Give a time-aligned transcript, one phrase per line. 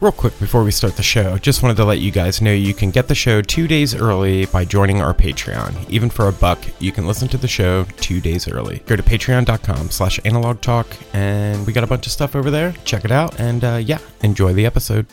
[0.00, 2.74] Real quick before we start the show, just wanted to let you guys know you
[2.74, 5.88] can get the show two days early by joining our Patreon.
[5.88, 8.80] Even for a buck, you can listen to the show two days early.
[8.86, 12.72] Go to patreon.com slash analog talk, and we got a bunch of stuff over there.
[12.84, 15.06] Check it out, and uh, yeah, enjoy the episode.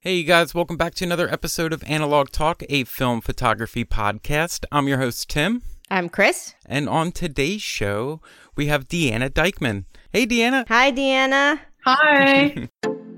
[0.00, 4.64] Hey, you guys, welcome back to another episode of Analog Talk, a film photography podcast.
[4.72, 5.60] I'm your host, Tim.
[5.90, 6.54] I'm Chris.
[6.64, 8.22] And on today's show,
[8.56, 9.84] we have Deanna Dikeman.
[10.10, 10.66] Hey, Deanna.
[10.68, 11.60] Hi, Deanna.
[11.84, 12.68] Hi.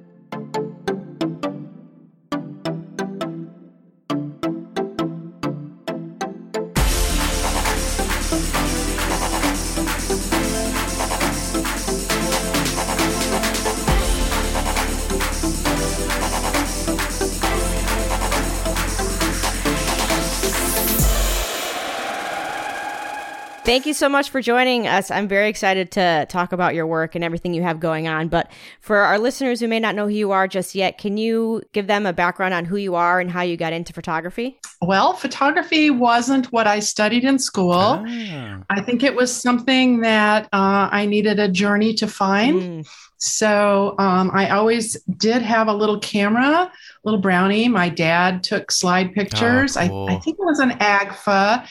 [23.65, 25.11] Thank you so much for joining us.
[25.11, 28.29] I'm very excited to talk about your work and everything you have going on.
[28.29, 31.63] But for our listeners who may not know who you are just yet, can you
[31.73, 34.61] give them a background on who you are and how you got into photography?
[34.83, 37.73] Well, photography wasn't what I studied in school.
[37.73, 38.61] Ah.
[38.69, 42.61] I think it was something that uh, I needed a journey to find.
[42.61, 42.89] Mm.
[43.17, 46.73] So um, I always did have a little camera, a
[47.05, 47.69] little brownie.
[47.69, 49.79] My dad took slide pictures.
[49.79, 50.11] cool.
[50.11, 51.67] I, I think it was an AGFA.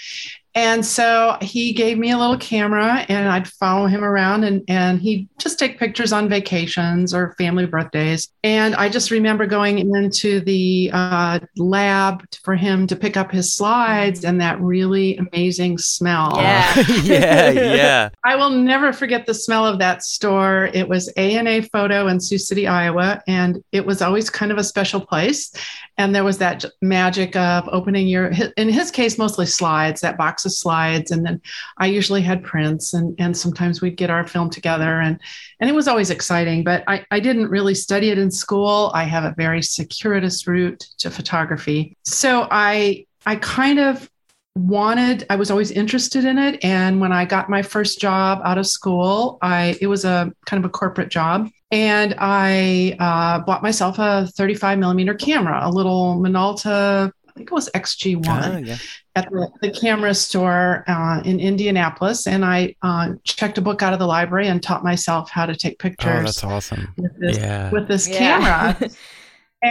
[0.56, 5.02] And so he gave me a little camera and I'd follow him around and, and
[5.02, 8.30] he'd just take pictures on vacations or family birthdays.
[8.44, 13.54] And I just remember going into the uh, lab for him to pick up his
[13.54, 16.34] slides and that really amazing smell.
[16.38, 16.84] Yeah.
[17.04, 18.10] yeah, yeah.
[18.24, 20.70] I will never forget the smell of that store.
[20.74, 24.52] It was A and A Photo in Sioux City, Iowa, and it was always kind
[24.52, 25.52] of a special place.
[25.98, 30.46] And there was that magic of opening your, in his case, mostly slides, that box
[30.46, 31.42] of slides, and then
[31.78, 35.20] I usually had prints, and and sometimes we'd get our film together, and
[35.60, 36.64] and it was always exciting.
[36.64, 38.92] But I I didn't really study it in school.
[38.94, 44.10] I have a very circuitous route to photography, so I I kind of
[44.56, 48.60] wanted i was always interested in it and when i got my first job out
[48.60, 53.64] of school i it was a kind of a corporate job and i uh, bought
[53.64, 58.78] myself a 35 millimeter camera a little minolta i think it was xg1 Ah, yeah.
[59.16, 63.92] at the, the camera store uh, in indianapolis and i uh, checked a book out
[63.94, 66.08] of the library and taught myself how to take pictures.
[66.08, 66.94] Oh, pictures that's awesome.
[66.98, 67.72] with this, Yeah.
[67.72, 68.18] with this Yeah.
[68.20, 68.90] camera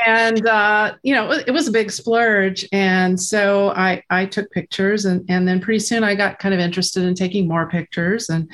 [0.07, 5.05] and uh, you know it was a big splurge and so i i took pictures
[5.05, 8.51] and and then pretty soon i got kind of interested in taking more pictures and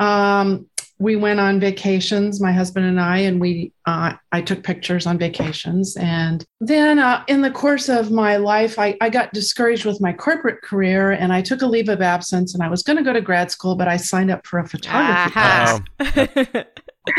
[0.00, 0.66] um,
[1.04, 5.18] we went on vacations my husband and i and we uh, i took pictures on
[5.18, 5.96] vacations.
[5.96, 10.12] And then uh, in the course of my life I, I got discouraged with my
[10.12, 13.12] corporate career and i took a leave of absence and i was going to go
[13.12, 15.80] to grad school but i signed up for a photography class.
[16.00, 16.64] Aha.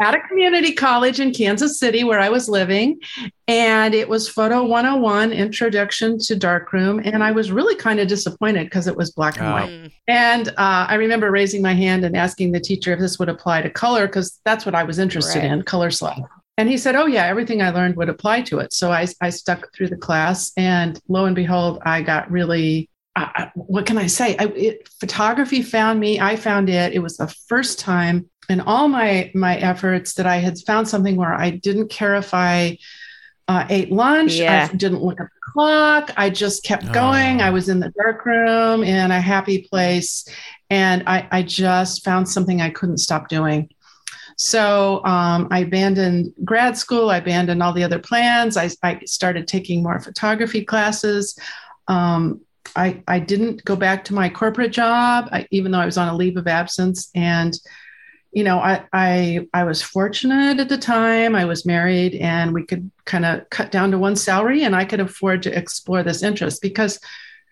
[0.00, 2.98] at a community college in Kansas City where I was living.
[3.46, 7.00] And it was Photo 101 Introduction to Darkroom.
[7.04, 9.52] And I was really kind of disappointed because it was black and Oh.
[9.52, 9.92] white.
[10.08, 10.52] And uh,
[10.88, 14.06] I remember raising my hand and asking the teacher if this would apply to color
[14.06, 15.50] because that's what I was interested Right.
[15.52, 16.22] in color slide.
[16.56, 18.72] And he said, Oh, yeah, everything I learned would apply to it.
[18.72, 20.52] So I, I stuck through the class.
[20.56, 22.88] And lo and behold, I got really.
[23.16, 24.36] Uh, what can I say?
[24.38, 26.18] I, it, photography found me.
[26.18, 26.92] I found it.
[26.94, 31.16] It was the first time in all my my efforts that I had found something
[31.16, 32.78] where I didn't care if I
[33.48, 34.34] uh, ate lunch.
[34.34, 34.68] Yeah.
[34.70, 36.10] I didn't look at the clock.
[36.16, 37.40] I just kept going.
[37.40, 37.44] Oh.
[37.44, 40.26] I was in the dark room in a happy place,
[40.70, 43.68] and I, I just found something I couldn't stop doing.
[44.36, 47.10] So um, I abandoned grad school.
[47.10, 48.56] I abandoned all the other plans.
[48.56, 51.38] I, I started taking more photography classes.
[51.86, 52.40] Um,
[52.74, 56.08] I, I didn't go back to my corporate job, I, even though I was on
[56.08, 57.10] a leave of absence.
[57.14, 57.56] And
[58.34, 61.34] you know, I, I I was fortunate at the time.
[61.34, 64.84] I was married, and we could kind of cut down to one salary, and I
[64.84, 66.98] could afford to explore this interest because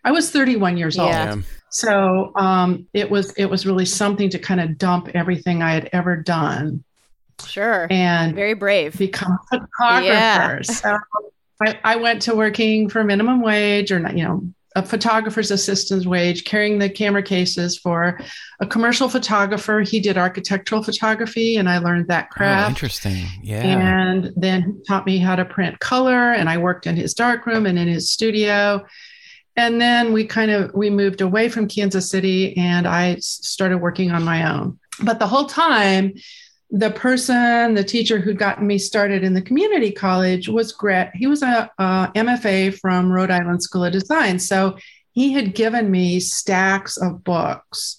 [0.05, 1.11] I was 31 years old.
[1.11, 1.37] Yeah.
[1.37, 1.43] Yeah.
[1.71, 5.89] So um, it was it was really something to kind of dump everything I had
[5.93, 6.85] ever done
[7.47, 7.87] Sure.
[7.91, 8.99] and Very brave.
[8.99, 10.05] become a photographer.
[10.05, 10.63] Yeah.
[10.63, 10.99] So
[11.63, 14.43] I, I went to working for minimum wage or not, you know,
[14.75, 18.19] a photographer's assistant's wage, carrying the camera cases for
[18.61, 19.81] a commercial photographer.
[19.81, 22.71] He did architectural photography, and I learned that Oh, craft.
[22.71, 23.27] interesting.
[23.43, 23.63] Yeah.
[23.63, 27.67] And then he taught me how to print color, and I worked in his darkroom
[27.67, 28.85] and in his studio.
[29.57, 34.11] And then we kind of we moved away from Kansas City, and I started working
[34.11, 34.79] on my own.
[35.03, 36.15] But the whole time,
[36.75, 41.13] the person, the teacher who'd gotten me started in the community college was Gret.
[41.15, 44.79] He was a, a MFA from Rhode Island School of Design, so
[45.13, 47.99] he had given me stacks of books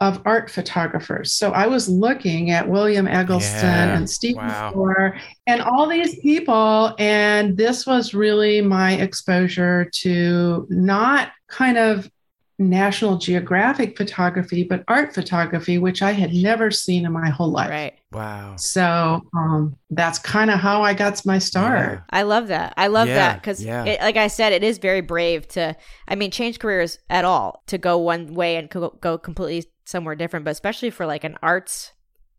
[0.00, 1.32] of art photographers.
[1.34, 3.96] So I was looking at William Eggleston Yeah.
[3.96, 4.72] and Stephen Wow.
[4.74, 5.16] Moore
[5.46, 6.94] and all these people.
[6.98, 12.10] And this was really my exposure to not kind of
[12.58, 17.68] National Geographic photography, but art photography, which I had never seen in my whole life.
[17.70, 17.94] Right.
[18.12, 18.56] wow.
[18.56, 22.04] So um, that's kind of how I got my start.
[22.10, 22.74] I love that.
[22.76, 23.96] I love Yeah, that because, yeah.
[24.02, 25.76] like I said, it is very brave to,
[26.08, 30.14] I mean, change careers at all to go one way and go, go completely somewhere
[30.14, 31.92] different, but especially for like an arts,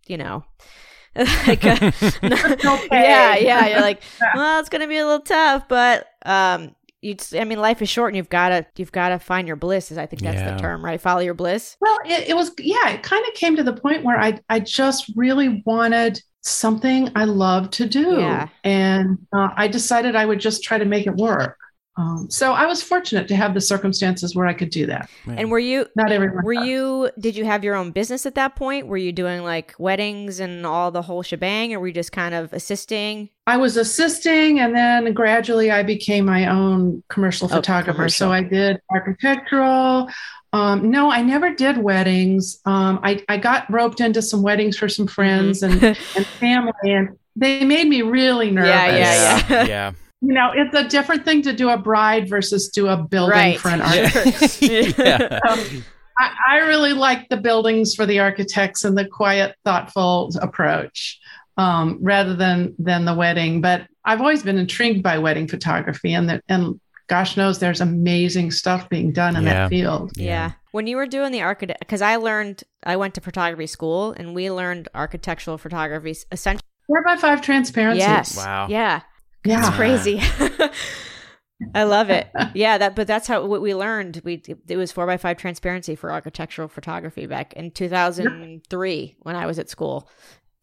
[0.07, 0.45] you know,
[1.47, 1.93] like a,
[2.91, 3.67] yeah, yeah.
[3.67, 4.01] You're like,
[4.33, 7.15] well, it's gonna be a little tough, but um, you.
[7.39, 9.91] I mean, life is short, and you've got to you've got to find your bliss.
[9.91, 10.55] Is I think that's Yeah.
[10.55, 10.99] the term, right?
[10.99, 11.77] Follow your bliss.
[11.79, 14.59] Well, it, it was, yeah, it kind of came to the point where I, I
[14.59, 18.17] just really wanted something I love to do.
[18.19, 18.49] Yeah.
[18.63, 21.57] And uh, I decided I would just try to make it work.
[21.97, 25.09] Um, so I was fortunate to have the circumstances where I could do that.
[25.27, 26.43] And were you Not everyone.
[26.43, 26.65] were does.
[26.65, 28.87] you did you have your own business at that point?
[28.87, 32.35] Were you doing like weddings and all the whole shebang, or were you just kind
[32.35, 33.29] of assisting?
[33.47, 37.93] I was assisting, and then gradually I became my own commercial Oh, photographer.
[37.95, 38.27] commercial.
[38.27, 40.09] So I did architectural.
[40.53, 42.59] Um, no, I never did weddings.
[42.65, 45.97] Um, I, I got roped into some weddings for some friends and, and
[46.39, 48.69] family, and they made me really nervous.
[48.69, 49.65] Yeah, yeah, yeah.
[49.65, 49.91] yeah.
[50.21, 53.59] You know, it's a different thing to do a bride versus do a building Right.
[53.59, 54.61] for an architect.
[54.61, 55.39] yeah.
[55.47, 55.83] Um,
[56.17, 61.19] I, I really like the buildings for the architects and the quiet, thoughtful approach
[61.57, 63.59] um, rather than than the wedding.
[63.61, 68.49] But I've always been intrigued by wedding photography, and that and gosh knows there's amazing
[68.51, 69.53] stuff being done in Yeah.
[69.53, 70.11] that field.
[70.15, 70.53] Yeah.
[70.71, 74.33] When you were doing the architect, because I learned, I went to photography school and
[74.33, 76.63] we learned architectural photography essentially.
[76.87, 77.99] Four by five transparency.
[77.99, 78.35] Yes.
[78.37, 78.67] Wow.
[78.69, 79.01] Yeah.
[79.45, 79.67] Yeah.
[79.67, 80.21] It's crazy.
[81.73, 82.27] I love it.
[82.53, 82.77] Yeah.
[82.77, 84.21] That, but that's how what we learned.
[84.23, 89.45] We it was four by five transparency for architectural photography back in 2003 when I
[89.45, 90.09] was at school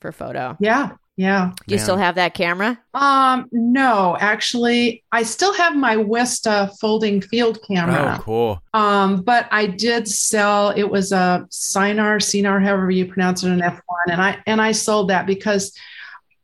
[0.00, 0.56] for photo.
[0.60, 0.92] Yeah.
[1.16, 1.52] Yeah.
[1.66, 1.82] Do you Yeah.
[1.82, 2.78] still have that camera?
[2.94, 8.16] Um, no, actually, I still have my Wista folding field camera.
[8.18, 8.62] Oh, cool.
[8.72, 10.70] Um, but I did sell.
[10.70, 14.60] It was a Sinar, Sinar, however you pronounce it, an F one, and I and
[14.60, 15.76] I sold that because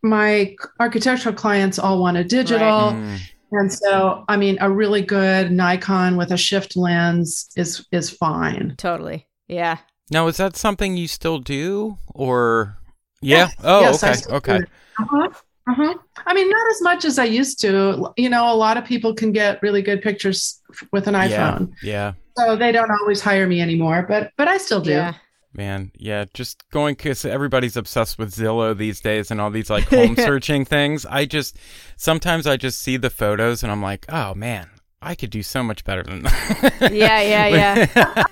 [0.03, 3.19] my architectural clients all wanted digital, Mm.
[3.53, 8.75] and so I mean, a really good Nikon with a shift lens is is fine.
[8.79, 9.27] Totally.
[9.49, 9.79] Yeah.
[10.11, 12.79] Now, is that something you still do, or
[13.21, 13.49] yeah?
[13.49, 13.55] Yes.
[13.65, 14.59] Oh, Yes, I okay, still okay.
[14.59, 14.65] do.
[15.00, 15.29] Uh-huh.
[15.71, 15.95] Uh-huh.
[16.27, 18.11] I mean, not as much as I used to.
[18.17, 20.62] You know, a lot of people can get really good pictures
[20.93, 24.06] with an iPhone, Yeah, so they don't always hire me anymore.
[24.09, 24.93] But but I still do.
[24.93, 25.12] Yeah.
[25.53, 25.91] Man.
[25.97, 30.17] Yeah, just going because everybody's obsessed with Zillow these days and all these like home
[30.17, 31.05] searching things.
[31.06, 31.56] I just
[31.97, 34.69] sometimes I just see the photos and I'm like, oh man,
[35.03, 36.91] I could do so much better than that.
[36.93, 37.47] Yeah, yeah,
[37.89, 38.25] yeah.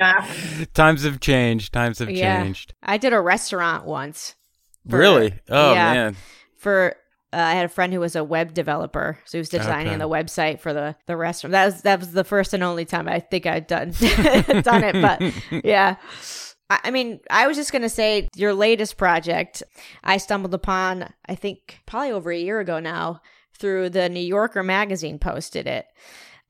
[0.00, 0.64] Yeah.
[0.74, 1.72] Times have changed.
[1.72, 2.42] Times have Yeah.
[2.42, 2.74] changed.
[2.82, 4.34] I did a restaurant once.
[4.88, 5.34] for- really?
[5.48, 5.92] Oh yeah.
[5.94, 6.16] man.
[6.56, 6.96] for
[7.34, 9.98] uh, I had a friend who was a web developer, so he was designing Okay.
[9.98, 11.52] the website for the the restaurant.
[11.52, 13.90] That was that was the first and only time I think I'd done
[14.62, 15.00] done it.
[15.02, 15.20] But
[15.64, 15.96] yeah,
[16.70, 19.62] I, I mean, I was just gonna say your latest project.
[20.02, 23.20] I stumbled upon, I think, probably over a year ago now,
[23.58, 25.86] through the New Yorker magazine posted it.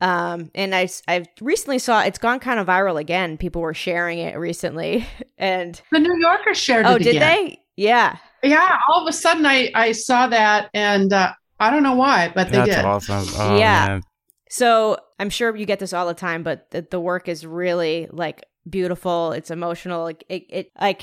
[0.01, 3.39] Um, and I, I recently saw it's gone kind of viral again.
[3.39, 5.07] People were sharing it recently,
[5.39, 7.21] and The New Yorker shared oh, it Oh, did again.
[7.47, 7.61] they?
[7.77, 11.95] Yeah, Yeah, all of a sudden I I saw that and uh, I don't know
[11.97, 12.85] why, but they That's did.
[12.85, 13.27] awesome.
[13.37, 13.87] Oh, Yeah.
[13.87, 14.03] man.
[14.51, 18.09] So I'm sure you get this all the time, but the, the work is really
[18.11, 19.33] like beautiful.
[19.33, 20.03] It's emotional.
[20.03, 21.03] Like it, it like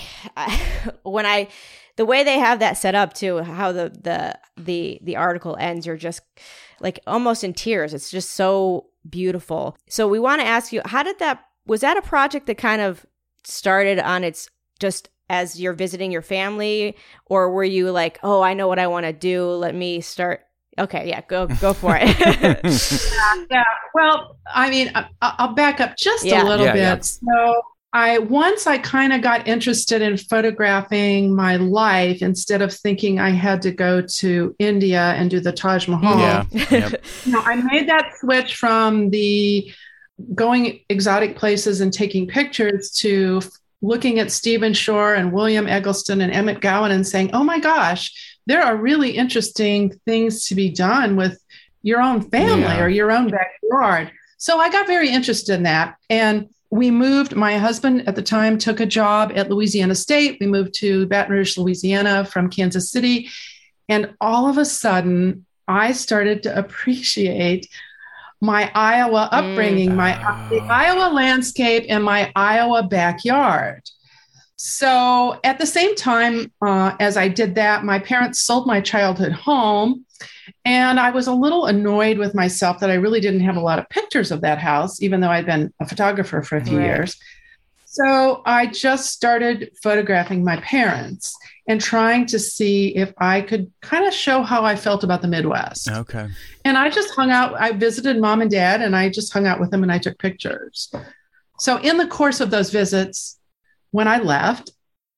[1.04, 1.48] when I,
[1.98, 5.86] the way they have that set up too, how the the the the article ends,
[5.86, 6.22] you're just
[6.80, 7.94] like almost in tears.
[7.94, 9.78] It's just so beautiful.
[9.90, 11.44] So we want to ask you, how did that?
[11.66, 13.06] Was that a project that kind of
[13.44, 18.54] started on its just as you're visiting your family, or were you like, oh, I
[18.54, 19.48] know what I want to do.
[19.52, 20.42] Let me start.
[20.78, 22.16] Okay, yeah, go go for it.
[23.34, 23.64] Uh, yeah.
[23.94, 26.44] Well, I mean, uh, I, I'll back up just Yeah.
[26.44, 26.82] a little Yeah, bit.
[26.82, 27.00] yeah.
[27.02, 27.62] So
[27.94, 33.30] I once I kind of got interested in photographing my life instead of thinking I
[33.30, 36.20] had to go to India and do the Taj Mahal.
[36.20, 36.44] Yeah.
[36.72, 37.04] Yep.
[37.26, 39.72] You know, I made that switch from the
[40.36, 43.42] going exotic places and taking pictures to
[43.82, 48.40] looking at Stephen Shore and William Eggleston and Emmet Gowin and saying, oh my gosh,
[48.46, 51.42] there are really interesting things to be done with
[51.82, 52.84] your own family yeah.
[52.84, 54.12] or your own backyard.
[54.38, 55.96] So I got very interested in that.
[56.10, 57.36] And we moved.
[57.36, 60.38] My husband at the time took a job at Louisiana State.
[60.40, 63.30] We moved to Baton Rouge, Louisiana from Kansas City.
[63.90, 67.68] And all of a sudden, I started to appreciate
[68.42, 69.96] my Iowa upbringing, mm.
[69.96, 70.14] my
[70.50, 73.84] the Iowa landscape, and my Iowa backyard.
[74.56, 79.32] So at the same time uh, as I did that, my parents sold my childhood
[79.32, 80.06] home.
[80.66, 83.80] And I was a little annoyed with myself that I really didn't have a lot
[83.80, 86.86] of pictures of that house, even though I'd been a photographer for a few right.
[86.86, 87.18] years.
[87.86, 91.36] So I just started photographing my parents
[91.68, 95.28] and trying to see if I could kind of show how I felt about the
[95.28, 95.90] Midwest.
[95.90, 96.28] Okay.
[96.66, 99.60] And I just hung out, I visited mom and dad and I just hung out
[99.60, 100.92] with them and I took pictures.
[101.60, 103.40] So in the course of those visits,
[103.92, 104.72] when I left,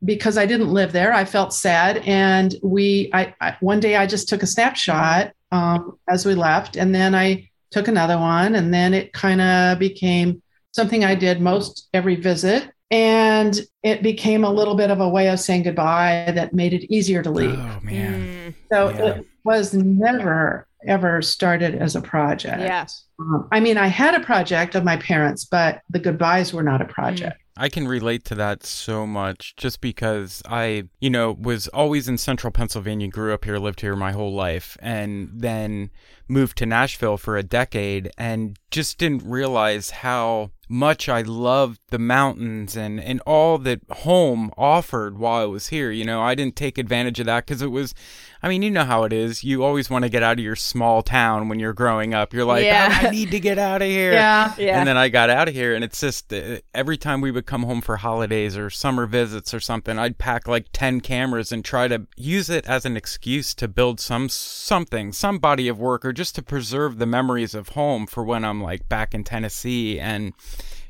[0.03, 1.13] because I didn't live there.
[1.13, 3.09] I felt sad, and we.
[3.13, 7.15] I, I one day I just took a snapshot um, as we left, and then
[7.15, 12.15] I took another one, and then it kind of became something I did most every
[12.15, 16.73] visit, and it became a little bit of a way of saying goodbye that made
[16.73, 17.57] it easier to leave.
[17.57, 18.21] Oh man!
[18.21, 18.53] Mm.
[18.71, 19.05] So yeah.
[19.05, 22.59] it was never ever started as a project.
[22.59, 22.85] Yeah.
[23.19, 26.81] Um, I mean, I had a project of my parents, but the goodbyes were not
[26.81, 27.37] a project.
[27.55, 32.17] I can relate to that so much just because I, you know, was always in
[32.17, 35.91] central Pennsylvania, grew up here, lived here my whole life, and then
[36.27, 41.99] moved to Nashville for a decade and just didn't realize how much I loved the
[41.99, 45.91] mountains and, and all that home offered while I was here.
[45.91, 47.93] You know, I didn't take advantage of that because it was,
[48.43, 49.41] I mean, you know how it is.
[49.41, 52.33] You always want to get out of your small town when you're growing up.
[52.33, 52.99] You're like, yeah.
[53.01, 54.03] oh, I need to get out of here.
[54.23, 54.53] Yeah.
[54.57, 54.77] yeah.
[54.77, 57.45] And then I got out of here, and it's just uh, every time we would
[57.45, 61.63] come home for holidays or summer visits or something, I'd pack like 10 cameras and
[61.63, 66.03] try to use it as an excuse to build some something, some body of work,
[66.03, 69.99] or just to preserve the memories of home for when I'm like back in Tennessee.
[69.99, 70.33] And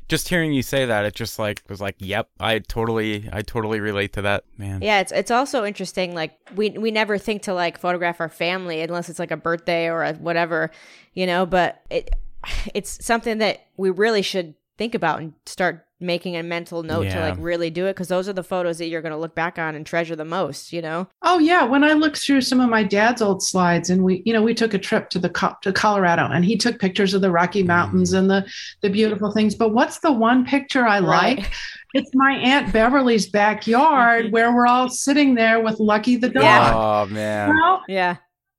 [0.08, 3.80] just hearing you say that, it just like was like, yep, I totally, I totally
[3.80, 4.82] relate to that, man.
[4.82, 6.14] Yeah, it's it's also interesting.
[6.14, 9.88] Like we we never think to like photograph our family unless it's like a birthday
[9.88, 10.70] or a whatever,
[11.14, 11.46] you know.
[11.46, 12.14] But it
[12.74, 17.14] it's something that we really should think about and start making a mental note yeah.
[17.14, 19.34] to like really do it because those are the photos that you're going to look
[19.34, 22.60] back on and treasure the most you know oh yeah when i look through some
[22.60, 25.56] of my dad's old slides and we you know we took a trip to the
[25.62, 28.18] to colorado and he took pictures of the rocky mountains mm.
[28.18, 28.46] and the
[28.82, 31.38] the beautiful things but what's the one picture i right.
[31.38, 31.52] like
[31.94, 36.72] it's my aunt beverly's backyard where we're all sitting there with lucky the dog yeah.
[36.74, 38.16] oh man well, yeah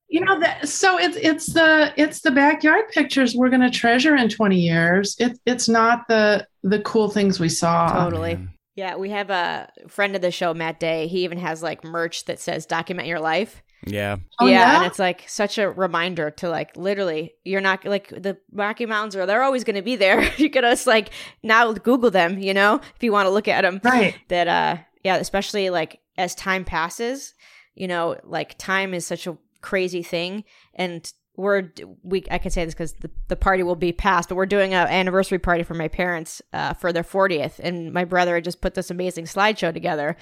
[0.08, 4.16] you know that so it's it's the it's the backyard pictures we're going to treasure
[4.16, 8.38] in 20 years it, it's not the the cool things we saw totally
[8.76, 12.26] yeah we have a friend of the show matt day he even has like merch
[12.26, 14.18] that says document your life yeah.
[14.40, 18.10] Oh, yeah, yeah, and it's like such a reminder to like literally you're not like
[18.10, 20.24] the Rocky Mountains are they're always going to be there.
[20.38, 21.12] you could just like
[21.44, 23.80] now Google them, you know, if you want to look at them.
[23.84, 24.16] Right.
[24.30, 27.36] That uh yeah, especially like as time passes,
[27.76, 30.44] you know, like time is such a crazy thing
[30.74, 31.72] and we're
[32.04, 34.74] we I can say this because the, the party will be past, but we're doing
[34.74, 38.62] an anniversary party for my parents uh, for their 40th, and my brother had just
[38.62, 40.16] put this amazing slideshow together,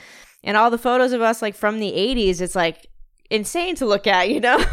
[0.44, 2.88] and all the photos of us like from the 80s, it's like
[3.30, 4.64] insane to look at, you know.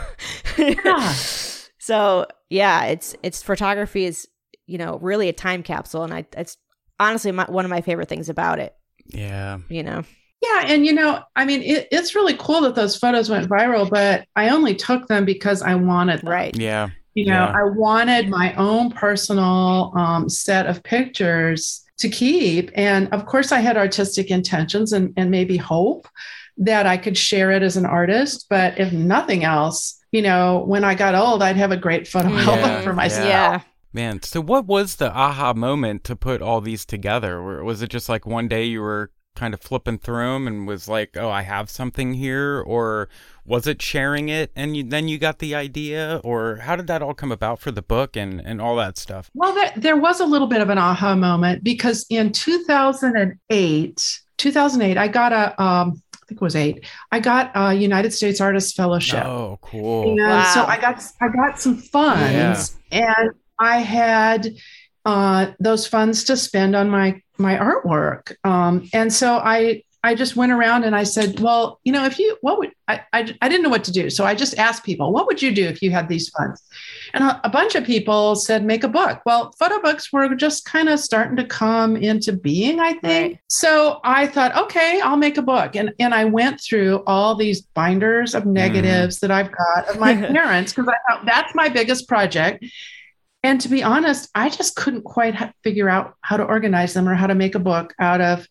[0.57, 1.13] Yeah.
[1.79, 4.29] so yeah, it's it's photography is
[4.67, 6.57] you know really a time capsule, and I it's
[6.99, 8.75] honestly my, one of my favorite things about it.
[9.07, 10.05] Yeah, you know.
[10.43, 13.89] Yeah, and you know, I mean, it, it's really cool that those photos went viral,
[13.89, 16.31] but I only took them because I wanted them.
[16.31, 16.57] Right.
[16.57, 16.89] Yeah.
[17.15, 17.53] You know, yeah.
[17.55, 23.61] I wanted my own personal um, set of pictures to keep, and of course, I
[23.61, 26.09] had artistic intentions and and maybe hope
[26.57, 28.47] that I could share it as an artist.
[28.49, 32.31] But if nothing else, you know, when I got old, I'd have a great photo
[32.31, 32.45] yeah.
[32.45, 33.29] album for myself.
[33.29, 33.61] Yeah.
[33.93, 37.63] Man, so what was the aha moment to put all these together?
[37.65, 40.89] Was it just like one day you were kind of flipping through them and was
[40.89, 43.09] like, "Oh, I have something here," or
[43.45, 47.03] was it sharing it and you, then you got the idea, or how did that
[47.03, 49.31] all come about for the book and and all that stuff?
[49.35, 54.99] Well, there, there was a little bit of an aha moment because in 2008, 2008,
[54.99, 56.87] I got a um, I think it was eight.
[57.11, 59.25] I got a United States Artist Fellowship.
[59.25, 60.11] Oh, cool!
[60.11, 60.53] And wow.
[60.55, 63.15] so I got I got some funds, yeah.
[63.19, 64.55] and I had
[65.05, 68.37] uh, those funds to spend on my my artwork.
[68.45, 72.19] Um, and so I I just went around and I said, well, you know, if
[72.19, 74.09] you, what would, I, I, I didn't know what to do.
[74.09, 76.63] So I just asked people, what would you do if you had these funds?
[77.13, 79.21] And a, a bunch of people said, make a book.
[79.27, 83.33] Well, photo books were just kind of starting to come into being, I think.
[83.35, 83.41] Right.
[83.49, 85.77] So I thought, okay, I'll make a book.
[85.77, 89.21] And, and I went through all these binders of negatives mm.
[89.21, 92.65] that I've got of my parents because I thought that's my biggest project.
[93.43, 97.09] And to be honest, I just couldn't quite ha- figure out how to organize them
[97.09, 98.47] or how to make a book out of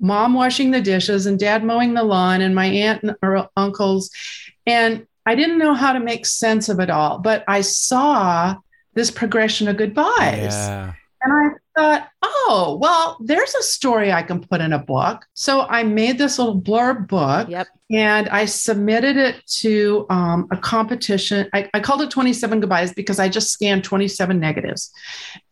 [0.00, 4.10] mom washing the dishes and dad mowing the lawn and my aunt and or uncles.
[4.66, 8.56] And I didn't know how to make sense of it all, but I saw
[8.94, 10.54] this progression of goodbyes.
[10.54, 10.94] Yeah.
[11.22, 11.50] And I
[11.80, 15.24] thought, oh, well, there's a story I can put in a book.
[15.34, 17.68] So I made this little blurb book yep.
[17.90, 21.48] and I submitted it to um, a competition.
[21.54, 24.90] I, I, called it 27 Goodbyes because I just scanned 27 negatives.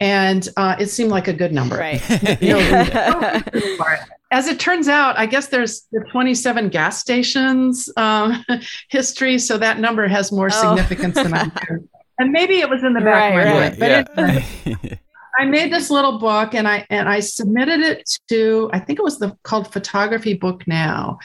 [0.01, 1.77] And uh, it seemed like a good number.
[1.77, 2.03] Right.
[2.43, 3.43] you know,
[4.31, 8.45] as it turns out, I guess there's the 27 gas stations um,
[8.91, 9.39] history.
[9.39, 10.77] So that number has more oh.
[10.77, 11.89] significance than I do.
[12.21, 14.45] And maybe it was in the back right, of my mind.
[14.65, 14.99] But yeah.
[15.39, 19.03] I made this little book and I and I submitted it to I think it
[19.03, 21.19] was the called Photography Book Now,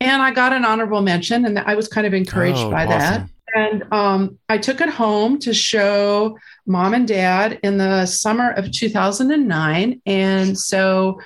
[0.00, 2.98] and I got an honorable mention, and I was kind of encouraged oh, by awesome.
[2.98, 3.28] that.
[3.52, 8.70] And um, I took it home to show mom and dad in the summer of
[8.70, 11.20] 2009, and so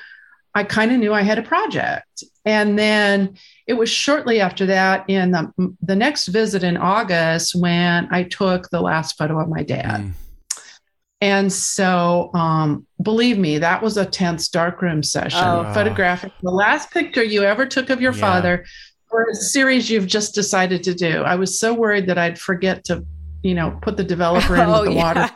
[0.55, 2.25] I kind of knew I had a project.
[2.47, 3.37] And then
[3.67, 8.71] it was shortly after that, in the, the next visit in August, when I took
[8.71, 10.03] the last photo of my dad.
[10.03, 10.12] Mm.
[11.21, 15.40] And so, um, believe me, that was a tense darkroom session.
[15.42, 15.73] Oh.
[15.73, 18.21] Photographic, the last picture you ever took of your yeah.
[18.21, 18.64] father
[19.09, 21.23] for a series you've just decided to do.
[21.23, 23.06] I was so worried that I'd forget to,
[23.42, 25.02] you know, put the developer in oh, the yeah.
[25.02, 25.35] water.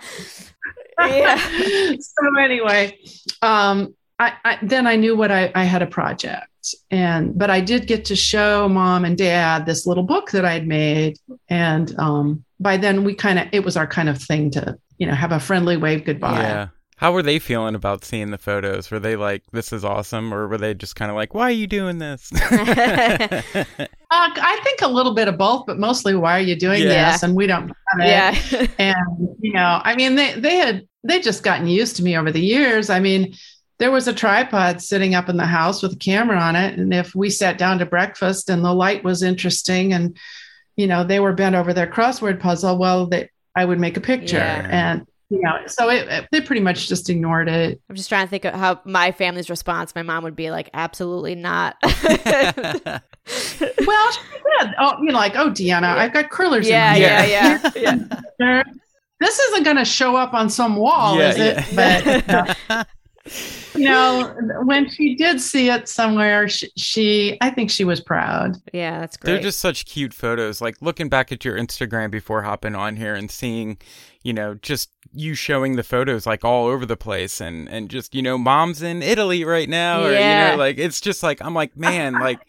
[0.99, 1.37] yeah.
[2.01, 2.99] so anyway,
[3.41, 6.49] um, I, I, then I knew what I, I had a project
[6.91, 10.67] and but I did get to show mom and dad this little book that I'd
[10.67, 11.19] made
[11.49, 15.07] and um, by then we kind of it was our kind of thing to you
[15.07, 16.41] know, have a friendly wave goodbye.
[16.41, 16.69] Yeah.
[16.97, 18.91] How were they feeling about seeing the photos?
[18.91, 21.53] Were they like, "This is awesome," or were they just kind of like, "Why are
[21.53, 22.45] you doing this?" uh,
[24.11, 27.13] I think a little bit of both, but mostly, "Why are you doing yeah.
[27.13, 28.37] this?" And we don't Yeah.
[28.79, 28.97] and
[29.41, 32.45] you know, I mean, they they had they just gotten used to me over the
[32.45, 32.91] years.
[32.91, 33.33] I mean,
[33.79, 36.93] there was a tripod sitting up in the house with a camera on it, and
[36.93, 40.17] if we sat down to breakfast and the light was interesting, and
[40.75, 44.01] you know, they were bent over their crossword puzzle, well, they I would make a
[44.01, 44.37] picture.
[44.37, 44.69] Yeah.
[44.71, 47.81] And you know, so it, it, they pretty much just ignored it.
[47.91, 49.95] I'm just trying to think of how my family's response.
[49.95, 51.93] My mom would be like, "Absolutely not." well,
[53.27, 53.41] she
[53.77, 54.75] did.
[54.79, 55.97] Oh, you know, like, oh, Deanna, yeah.
[55.97, 56.67] I've got curlers.
[56.67, 57.99] Yeah, yeah, yeah,
[58.39, 58.63] yeah.
[59.21, 61.77] this isn't going to show up on some wall, yeah, is it?
[61.77, 62.31] But
[62.71, 62.85] uh,
[63.75, 68.57] you know, when she did see it somewhere, she, she, I think she was proud.
[68.73, 69.33] Yeah, that's great.
[69.33, 70.61] They're just such cute photos.
[70.61, 73.79] Like looking back at your Instagram before hopping on here and seeing,
[74.23, 78.15] you know, just you showing the photos like all over the place and and just
[78.15, 80.51] you know, mom's in Italy right now, or yeah.
[80.51, 82.47] you know, like it's just like I'm like, man, like but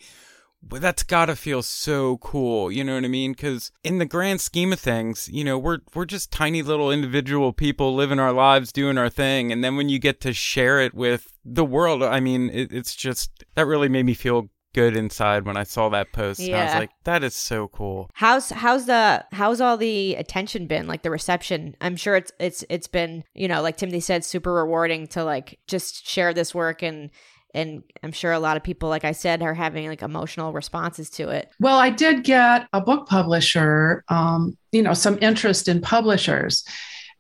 [0.62, 2.72] that's gotta feel so cool.
[2.72, 3.32] You know what I mean?
[3.32, 7.54] Because in the grand scheme of things, you know, we're we're just tiny little individual
[7.54, 10.94] people living our lives, doing our thing, and then when you get to share it
[10.94, 15.46] with the world, I mean, it, it's just that really made me feel good inside
[15.46, 16.40] when I saw that post.
[16.40, 16.62] Yeah.
[16.62, 18.10] I was like, that is so cool.
[18.14, 20.88] How's how's the how's all the attention been?
[20.88, 21.76] Like the reception?
[21.82, 25.60] I'm sure it's it's it's been, you know, like Timothy said, super rewarding to like
[25.68, 27.10] just share this work and
[27.54, 31.10] and i'm sure a lot of people like i said are having like emotional responses
[31.10, 31.50] to it.
[31.60, 36.64] Well i did get a book publisher um, you know some interest in publishers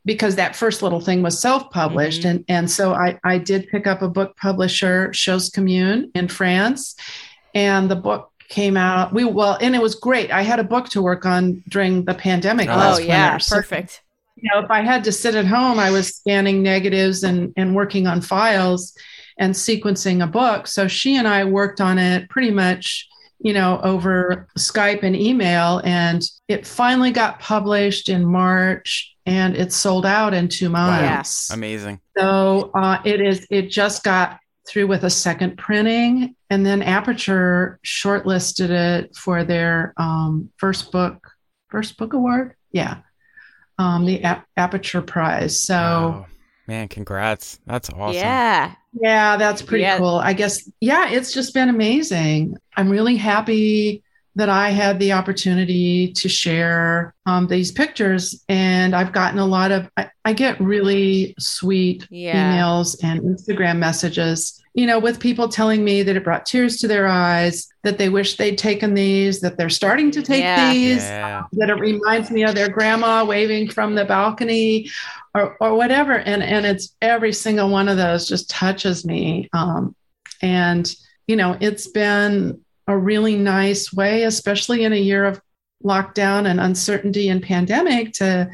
[0.05, 2.21] because that first little thing was self-published.
[2.21, 2.29] Mm-hmm.
[2.29, 6.95] and, and so I, I did pick up a book publisher Chose Commune in france.
[7.53, 10.31] And the book came out we well and it was great.
[10.31, 13.45] I had a book to work on during the pandemic oh last yeah winter.
[13.49, 13.91] perfect.
[13.91, 13.99] so,
[14.37, 17.75] you know if i had to sit at home i was scanning negatives and and
[17.75, 18.95] working on files
[19.39, 20.67] and sequencing a book.
[20.67, 23.07] So she and I worked on it pretty much,
[23.39, 25.81] you know, over Skype and email.
[25.85, 31.49] And it finally got published in March and it sold out in two months.
[31.49, 31.55] Wow.
[31.55, 32.01] Amazing.
[32.17, 36.35] So uh, it is, it just got through with a second printing.
[36.49, 41.31] And then Aperture shortlisted it for their um, first book,
[41.69, 42.55] first book award.
[42.73, 42.97] Yeah.
[43.77, 45.63] Um, the A- Aperture Prize.
[45.63, 46.25] So, wow.
[46.67, 47.61] man, congrats.
[47.65, 48.15] That's awesome.
[48.15, 48.73] Yeah.
[48.93, 49.97] Yeah, that's pretty yeah.
[49.97, 50.15] cool.
[50.15, 52.57] I guess, yeah, it's just been amazing.
[52.75, 54.03] I'm really happy
[54.35, 58.43] that I had the opportunity to share um, these pictures.
[58.47, 62.57] And I've gotten a lot of, I, I get really sweet Yeah.
[62.57, 66.87] emails and Instagram messages, you know, with people telling me that it brought tears to
[66.87, 70.71] their eyes, that they wish they'd taken these, that they're starting to take Yeah.
[70.73, 71.43] these, Yeah.
[71.53, 74.89] that it reminds me of their grandma waving from the balcony
[75.33, 76.13] or, or whatever.
[76.13, 79.49] And, and it's every single one of those just touches me.
[79.53, 79.95] Um,
[80.41, 80.93] and,
[81.27, 85.39] you know, it's been a really nice way, especially in a year of
[85.83, 88.49] lockdown and uncertainty and pandemic to,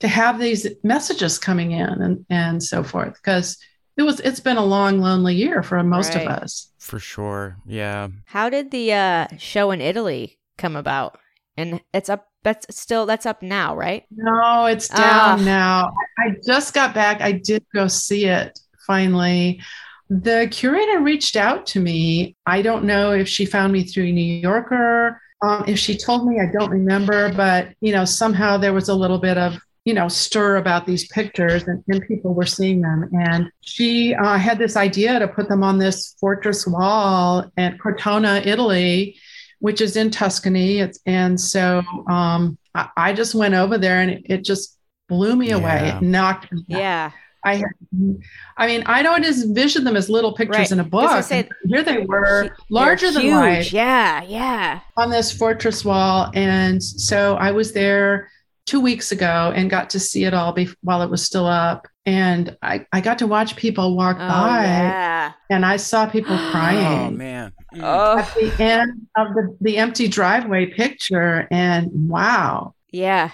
[0.00, 3.14] to have these messages coming in and, and so forth.
[3.14, 3.58] Because
[3.96, 6.26] it was, it's been a long, lonely year for most Right.
[6.26, 6.72] of us.
[6.78, 7.56] For sure.
[7.66, 8.08] Yeah.
[8.24, 11.18] How did the uh, show in Italy come about?
[11.56, 12.26] And it's up.
[12.42, 14.04] That's still that's up now, right?
[14.10, 15.92] No, it's down now.
[16.18, 17.20] I I just got back.
[17.20, 19.60] I did go see it finally.
[20.10, 22.34] The curator reached out to me.
[22.44, 25.20] I don't know if she found me through New Yorker.
[25.40, 28.94] Um, if she told me, I don't remember, but you know, somehow there was a
[28.94, 33.08] little bit of you know stir about these pictures, and, and people were seeing them.
[33.12, 38.42] And she uh, had this idea to put them on this fortress wall at Cortona,
[38.44, 39.16] Italy,
[39.60, 40.80] which is in Tuscany.
[40.80, 44.76] It's, and so um, I, I just went over there, and it, it just
[45.08, 45.82] blew me away.
[45.86, 45.98] Yeah.
[45.98, 46.64] It knocked me.
[46.70, 46.78] out.
[47.44, 47.52] Yeah.
[47.52, 47.64] I
[48.56, 50.72] I mean, I don't just envision them as little pictures Right.
[50.72, 51.22] in a book.
[51.24, 54.80] say- Here they were, They're larger than life Yeah, yeah.
[54.96, 56.30] on this fortress wall.
[56.34, 58.28] And so I was there
[58.66, 61.88] two weeks ago and got to see it all be- while it was still up.
[62.06, 65.32] And I, I got to watch people walk Oh, by yeah.
[65.50, 67.08] and I saw people crying.
[67.08, 67.52] Oh man.
[67.74, 67.80] Mm.
[67.82, 71.46] Oh, at the end of the, the empty driveway picture.
[71.50, 73.30] And wow, yeah.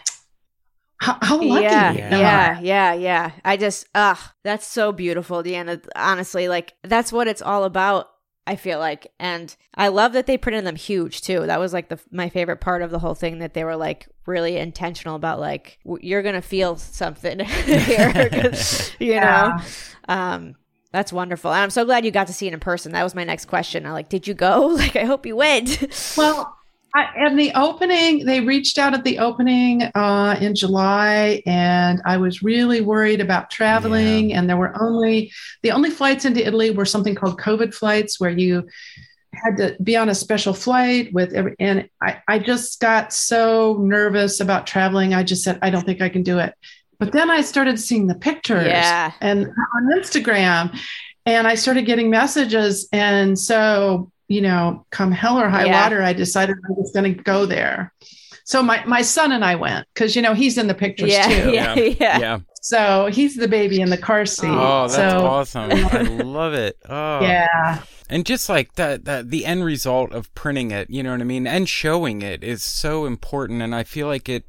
[0.98, 3.30] How, how lucky Yeah, am yeah, yeah, yeah.
[3.44, 5.84] I just, ugh, that's so beautiful, Deanna.
[5.94, 8.08] Honestly, like that's what it's all about.
[8.48, 11.44] I feel like, and I love that they printed them huge too.
[11.46, 14.08] That was like the my favorite part of the whole thing that they were like
[14.24, 15.40] really intentional about.
[15.40, 19.20] Like w- you're gonna feel something here, 'cause, you Yeah.
[19.20, 19.60] know.
[20.08, 20.54] Um,
[20.92, 22.92] that's wonderful, and I'm so glad you got to see it in person.
[22.92, 23.84] That was my next question.
[23.84, 24.68] I like, did you go?
[24.76, 25.82] Like, I hope you went.
[26.16, 26.55] Well,
[26.96, 32.16] I, and the opening, they reached out at the opening uh, in July, and I
[32.16, 34.32] was really worried about traveling.
[34.32, 35.30] And there were only
[35.62, 38.66] the only flights into Italy were something called COVID flights, where you
[39.34, 41.54] had to be on a special flight with every.
[41.60, 45.12] And I, I just got so nervous about traveling.
[45.12, 46.54] I just said, I don't think I can do it.
[46.98, 50.74] But then I started seeing the pictures yeah, and on Instagram.
[51.26, 52.88] And I started getting messages.
[52.90, 55.82] And so, you know, come hell or high Yeah.
[55.82, 57.92] water, I decided I was going to go there.
[58.44, 61.26] So my, my son and I went because, you know, he's in the pictures yeah,
[61.26, 61.52] too.
[61.52, 62.38] yeah, yeah, Yeah.
[62.62, 64.48] So he's the baby in the car seat.
[64.48, 65.70] Oh, that's so, awesome.
[65.70, 66.76] I love it.
[66.88, 67.20] Oh.
[67.20, 67.82] Yeah.
[68.08, 71.24] And just like that, that the end result of printing it, you know what I
[71.24, 73.62] mean, and showing it is so important.
[73.62, 74.44] And I feel like it.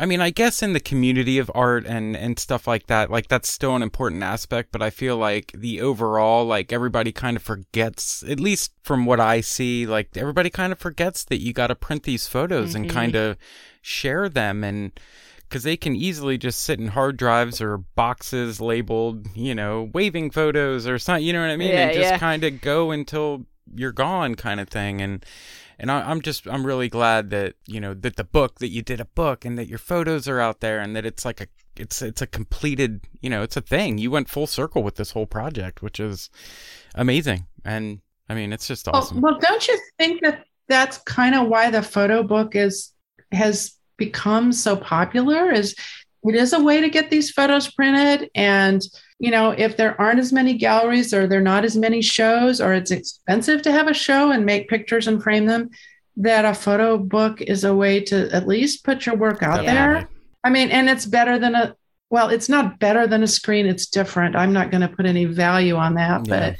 [0.00, 3.26] I mean, I guess in the community of art and and stuff like that, like
[3.28, 4.70] that's still an important aspect.
[4.70, 9.18] But I feel like the overall, like everybody kind of forgets, at least from what
[9.18, 12.86] I see, like everybody kind of forgets that you got to print these photos and
[12.86, 12.90] Mhm.
[12.90, 13.36] kind of
[13.82, 14.92] share them and
[15.48, 20.30] because they can easily just sit in hard drives or boxes labeled, you know, waving
[20.30, 21.24] photos or something.
[21.24, 21.70] You know what I mean?
[21.70, 22.18] Yeah, and just yeah.
[22.18, 25.00] kind of go until you're gone, kind of thing.
[25.00, 25.24] And
[25.78, 28.82] and I, I'm just I'm really glad that you know that the book that you
[28.82, 31.46] did a book and that your photos are out there and that it's like a
[31.76, 33.98] it's it's a completed you know it's a thing.
[33.98, 36.30] You went full circle with this whole project, which is
[36.94, 37.46] amazing.
[37.64, 39.20] And I mean, it's just Well, awesome.
[39.20, 42.92] well, don't you think that that's kind of why the photo book is
[43.32, 45.50] has become so popular?
[45.50, 45.74] Is
[46.24, 48.82] it is a way to get these photos printed, and
[49.18, 52.60] you know, if there aren't as many galleries or there are not as many shows,
[52.60, 55.70] or it's expensive to have a show and make pictures and frame them,
[56.16, 60.08] that a photo book is a way to at least put your work out there.
[60.44, 61.74] I mean, and it's better than a
[62.10, 64.34] well, it's not better than a screen, it's different.
[64.34, 66.50] I'm not going to put any value on that, Yeah.
[66.50, 66.56] but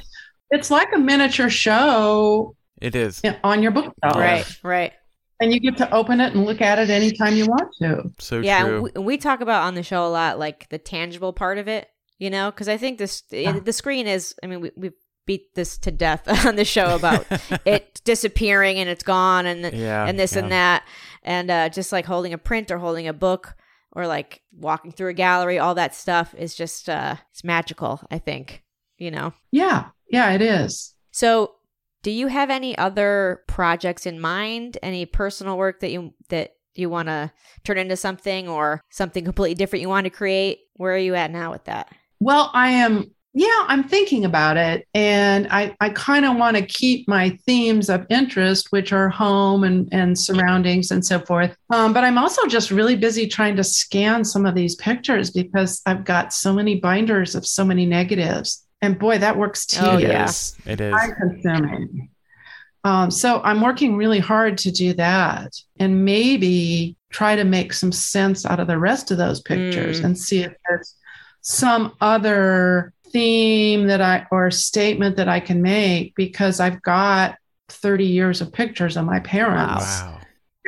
[0.51, 3.95] it's like a miniature show It is on your bookshelf.
[4.17, 4.93] right, right.
[5.41, 8.11] And you get to open it and look at it anytime you want to.
[8.19, 8.91] so yeah, true.
[8.95, 11.89] we, we talk about on the show a lot, like the tangible part of it,
[12.19, 13.59] you know, because I think this Yeah.
[13.59, 14.35] the screen is.
[14.43, 14.91] I mean, we we
[15.27, 17.27] beat this to death on the show about
[17.67, 20.39] it disappearing and it's gone and yeah, and this yeah.
[20.43, 20.83] and that,
[21.23, 23.55] and uh, just like holding a print or holding a book
[23.93, 28.01] or like walking through a gallery, all that stuff is just uh, it's magical.
[28.11, 28.63] I think
[28.97, 29.33] you know.
[29.51, 30.95] Yeah, yeah, it is.
[31.11, 31.55] So,
[32.03, 34.79] do you have any other projects in mind?
[34.83, 37.33] Any personal work that you that you want to
[37.65, 40.59] turn into something or something completely different you want to create?
[40.75, 41.93] Where are you at now with that?
[42.21, 44.89] Well, I am yeah, I'm thinking about it.
[44.95, 49.63] And I, I kind of want to keep my themes of interest, which are home
[49.63, 51.57] and, and surroundings and so forth.
[51.71, 55.83] Um, but I'm also just really busy trying to scan some of these pictures because
[55.87, 58.67] I've got so many binders of so many negatives.
[58.83, 60.57] And boy, that works tedious.
[60.59, 60.73] Oh, yeah.
[60.73, 60.95] It is.
[60.95, 62.09] Time consuming.
[62.83, 67.93] Um, so I'm working really hard to do that and maybe try to make some
[67.93, 70.05] sense out of the rest of those pictures Mm.
[70.05, 70.95] and see if there's
[71.49, 77.37] some other theme that I or statement that I can make because I've got
[77.71, 80.21] 30 years of pictures of my parents Wow.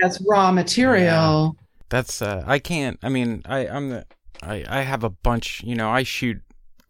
[0.03, 1.55] as raw material.
[1.91, 4.07] That's uh I can't I mean I I'm the
[4.43, 6.39] I I have a bunch, you know, I shoot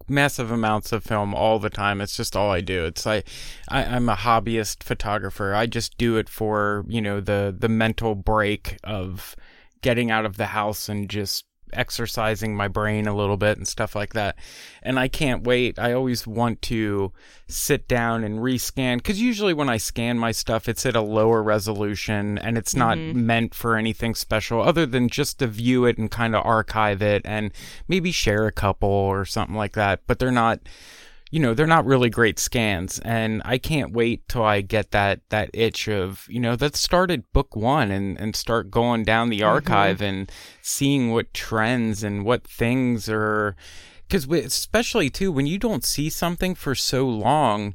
[0.08, 2.00] massive amounts of film all the time.
[2.00, 2.84] It's just all I do.
[2.84, 3.26] It's like
[3.68, 5.52] I, I'm a hobbyist photographer.
[5.54, 9.34] I just do it for, you know, the the mental break of
[9.82, 13.94] getting out of the house and just exercising my brain a little bit and stuff
[13.94, 14.36] like that.
[14.82, 15.78] And I can't wait.
[15.78, 17.12] I always want to
[17.48, 21.42] sit down and rescan because usually when I scan my stuff, it's at a lower
[21.42, 23.26] resolution and it's not mm-hmm.
[23.26, 27.22] meant for anything special other than just to view it and kind of archive it
[27.24, 27.52] and
[27.88, 30.00] maybe share a couple or something like that.
[30.06, 30.60] But they're not
[31.30, 35.20] you know they're not really great scans and i can't wait till i get that
[35.30, 39.40] that itch of you know that started book one and and start going down the
[39.40, 39.48] mm-hmm.
[39.48, 43.56] archive and seeing what trends and what things are
[44.08, 47.74] because especially too when you don't see something for so long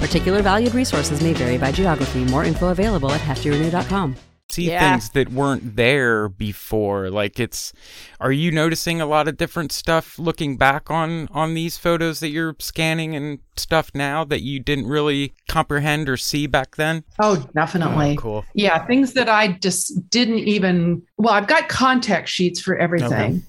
[0.00, 2.24] Particular valued resources may vary by geography.
[2.24, 4.16] More info available at heftyrenew.com.
[4.50, 4.92] see Yeah.
[4.92, 7.72] things that weren't there before like it's
[8.20, 12.28] are you noticing a lot of different stuff looking back on on these photos that
[12.28, 17.42] you're scanning and stuff now that you didn't really comprehend or see back then Oh,
[17.54, 18.12] definitely.
[18.12, 21.02] Oh, cool Yeah, things that I just didn't even.
[21.16, 23.42] Well, I've got contact sheets for everything.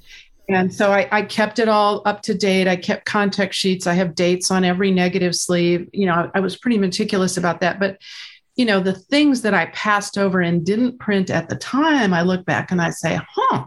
[0.47, 2.67] And so I, I kept it all up to date.
[2.67, 3.88] I kept contact sheets.
[3.88, 5.89] I have dates on every negative sleeve.
[5.91, 7.79] You know, I was pretty meticulous about that.
[7.79, 7.99] But,
[8.55, 12.21] you know, the things that I passed over and didn't print at the time, I
[12.21, 13.65] look back and I say, huh,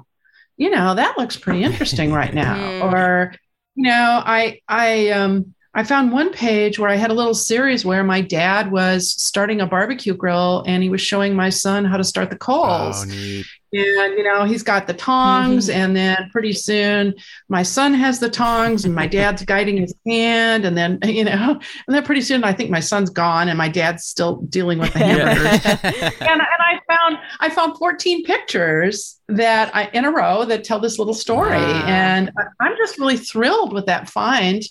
[0.56, 2.56] you know, that looks pretty interesting right now.
[2.58, 2.92] Mm.
[2.92, 3.34] Or,
[3.74, 7.84] you know, I, I, um, I found one page where I had a little series
[7.84, 11.96] where my dad was starting a barbecue grill and he was showing my son how
[11.96, 15.78] to start the coals oh and you know he's got the tongs mm-hmm.
[15.78, 17.14] and then pretty soon
[17.48, 21.58] my son has the tongs and my dad's guiding his hand and then you know
[21.86, 24.92] and then pretty soon i think my son's gone and my dad's still dealing with
[24.92, 25.64] the hamburgers
[26.20, 30.80] and, and i found i found 14 pictures that i in a row that tell
[30.80, 31.50] this little story.
[31.50, 31.84] Wow.
[31.86, 34.62] and i'm just really thrilled with that find.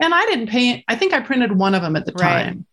[0.00, 2.44] And i didn't pay i think i printed one of them at the Right.
[2.44, 2.66] time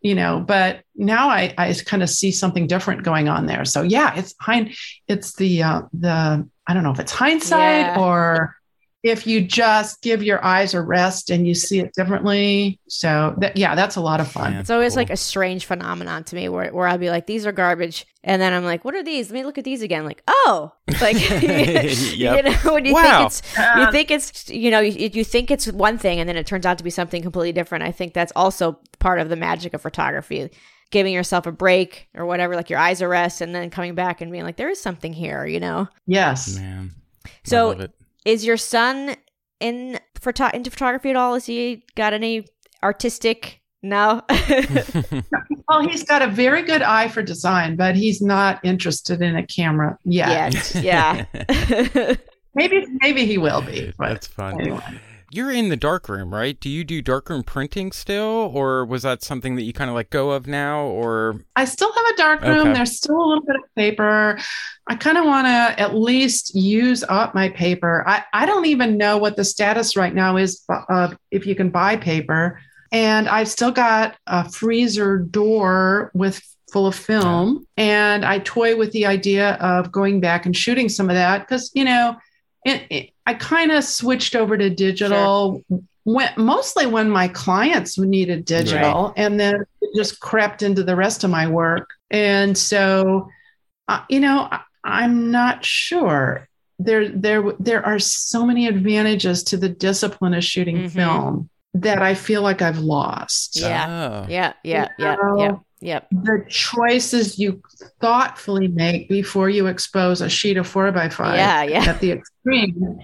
[0.00, 3.82] you know but now i i kind of see something different going on there so
[3.82, 4.74] yeah it's hind
[5.08, 8.00] it's the uh the i don't know if it's hindsight Yeah.
[8.00, 8.56] or
[9.02, 13.56] if you just give your eyes a rest and you see it differently so that
[13.56, 14.60] yeah that's a lot of fun Yeah.
[14.60, 15.00] It's always Cool.
[15.00, 18.06] like a strange phenomenon to me where, where I'll be like, these are garbage.
[18.22, 19.30] And then I'm like, what are these?
[19.30, 20.04] Let me look at these again.
[20.04, 22.14] Like, oh, like, Yep.
[22.18, 23.02] you know, when you Wow.
[23.02, 26.28] think it's, you um, think it's, you know, you, you think it's one thing and
[26.28, 27.84] then it turns out to be something completely different.
[27.84, 30.50] I think that's also part of the magic of photography.
[30.90, 34.20] Giving yourself a break or whatever, like your eyes a rest, and then coming back
[34.20, 35.88] and being like, there is something here, you know?
[36.06, 36.90] yes man
[37.24, 37.92] I So love it.
[38.24, 39.16] Is your son
[39.60, 41.34] in photo- into photography at all?
[41.34, 42.46] Has he got any
[42.82, 43.60] artistic?
[43.82, 44.22] No.
[45.68, 49.46] well he's got a very good eye for design but he's not interested in a
[49.46, 50.84] camera yet Yet.
[50.84, 52.16] Yeah.
[52.54, 55.00] maybe maybe he will be but that's fun anyway.
[55.30, 59.56] You're in the darkroom right do you do darkroom printing still or was that something
[59.56, 62.58] that you kind of let go of now or I still have a darkroom.
[62.58, 62.72] Okay.
[62.72, 64.38] There's still a little bit of paper.
[64.86, 68.04] I kind of want to at least use up my paper.
[68.06, 71.70] I, I don't even know what the status right now is of if you can
[71.70, 72.60] buy paper.
[72.92, 77.66] And I've still got a freezer door with full of film.
[77.76, 81.70] And I toy with the idea of going back and shooting some of that because,
[81.74, 82.16] you know,
[82.64, 85.62] it, it, I kind of switched over to digital
[86.04, 91.24] when, mostly when my clients needed digital and then it just crept into the rest
[91.24, 93.28] of my work and so
[93.88, 99.56] uh, you know I, i'm not sure there there there are so many advantages to
[99.58, 100.90] the discipline of shooting Mhm.
[100.90, 103.60] film that I feel like I've lost.
[103.60, 103.86] Yeah.
[103.88, 104.26] Oh.
[104.28, 104.54] Yeah.
[104.64, 104.88] Yeah.
[104.98, 105.16] Yeah.
[105.36, 105.52] You Yeah.
[105.80, 106.08] Yep.
[106.10, 107.62] The choices you
[108.00, 111.62] thoughtfully make before you expose a sheet of four by five Yeah.
[111.62, 111.84] Yeah.
[111.90, 112.98] at the extreme,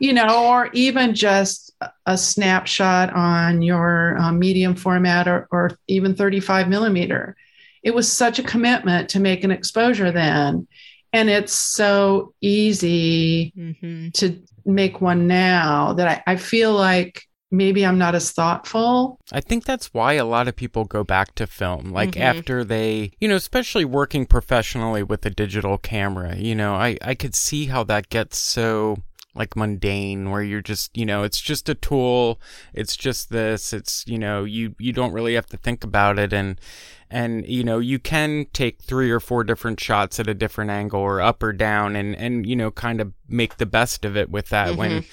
[0.00, 1.72] you know, or even just
[2.06, 7.36] a snapshot on your um, medium format or, or even 35 millimeter.
[7.84, 10.66] It was such a commitment to make an exposure then.
[11.12, 14.08] And it's so easy Mm-hmm.
[14.14, 19.18] to make one now that I, I feel like maybe I'm not as thoughtful.
[19.32, 21.92] I think that's why a lot of people go back to film.
[21.92, 22.20] Like Mhm.
[22.20, 27.14] after they, you know, especially working professionally with a digital camera, you know, I, I
[27.14, 28.98] could see how that gets so
[29.34, 32.40] like mundane where you're just, you know, it's just a tool.
[32.74, 33.72] It's just this.
[33.72, 36.32] It's, you know, you, you don't really have to think about it.
[36.32, 36.60] And,
[37.08, 41.00] and, you know, you can take three or four different shots at a different angle
[41.00, 44.28] or up or down and, and, you know, kind of make the best of it
[44.28, 45.04] with that when,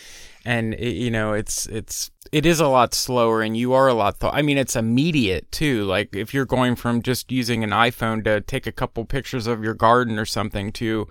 [0.46, 3.94] and it, you know it's it's it is a lot slower and you are a
[3.94, 7.72] lot th- i mean it's immediate too like if you're going from just using an
[7.72, 11.08] iphone to take a couple pictures of your garden or something to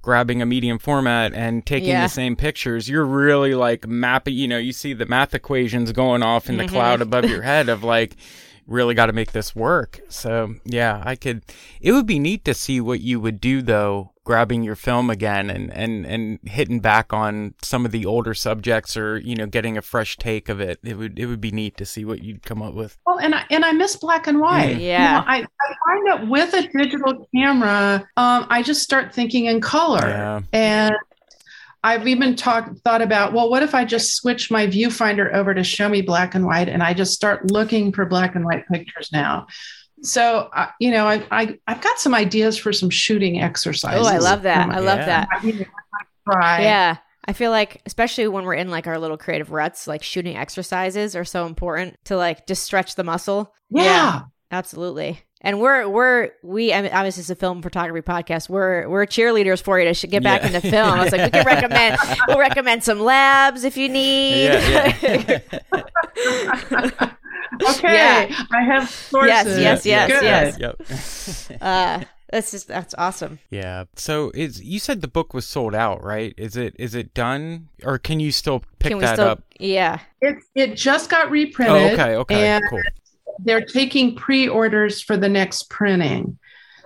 [0.00, 2.04] grabbing a medium format and taking Yeah.
[2.04, 6.22] the same pictures you're really like mapping you know you see the math equations going
[6.22, 6.74] off in the mm-hmm.
[6.74, 8.16] cloud above your head of like
[8.68, 11.42] really got to make this work so yeah i could
[11.80, 15.48] it would be neat to see what you would do though grabbing your film again
[15.48, 19.78] and and and hitting back on some of the older subjects or you know getting
[19.78, 22.42] a fresh take of it it would it would be neat to see what you'd
[22.42, 24.76] come up with Well, and I, and I miss black and white.
[24.76, 24.80] Mm.
[24.80, 25.12] You Yeah.
[25.20, 29.62] know, I, I find that with a digital camera, um, I just start thinking in
[29.62, 30.06] color.
[30.06, 30.40] Yeah.
[30.52, 30.94] And
[31.84, 35.62] I've even talked thought about, well, what if I just switch my viewfinder over to
[35.62, 39.10] show me black and white, and I just start looking for black and white pictures
[39.12, 39.46] now.
[40.02, 44.06] So, uh, you know, I, I I've got some ideas for some shooting exercises.
[44.06, 44.68] Oh, I love that.
[44.68, 45.06] I love Yeah.
[45.06, 45.28] that.
[45.32, 45.66] I mean,
[46.26, 46.62] Right.
[46.62, 46.96] Yeah.
[47.24, 51.14] I feel like, especially when we're in like our little creative ruts, like shooting exercises
[51.16, 53.54] are so important to like just stretch the muscle.
[53.70, 54.22] Yeah.
[54.50, 55.20] Absolutely.
[55.40, 58.48] And we're we're we I mean, obviously it's a film photography podcast.
[58.48, 60.48] We're we're cheerleaders for you to get back Yeah.
[60.48, 60.88] into film.
[60.98, 61.96] I was like, we can recommend
[62.28, 64.46] we'll recommend some labs if you need.
[64.46, 65.38] yeah, yeah.
[67.70, 67.92] Okay.
[67.94, 68.44] Yeah.
[68.52, 69.58] I have sources.
[69.58, 70.22] yes, yes, Good.
[70.22, 71.48] yes.
[71.50, 73.38] yep uh, that's just that's awesome.
[73.50, 77.14] yeah so is you said the book was sold out right is it is it
[77.14, 79.28] done or can you still pick can we that still?
[79.28, 79.98] up Yeah.
[80.20, 81.74] It it just got reprinted.
[81.74, 82.82] oh okay okay And cool
[83.38, 86.38] they're taking pre-orders for the next printing.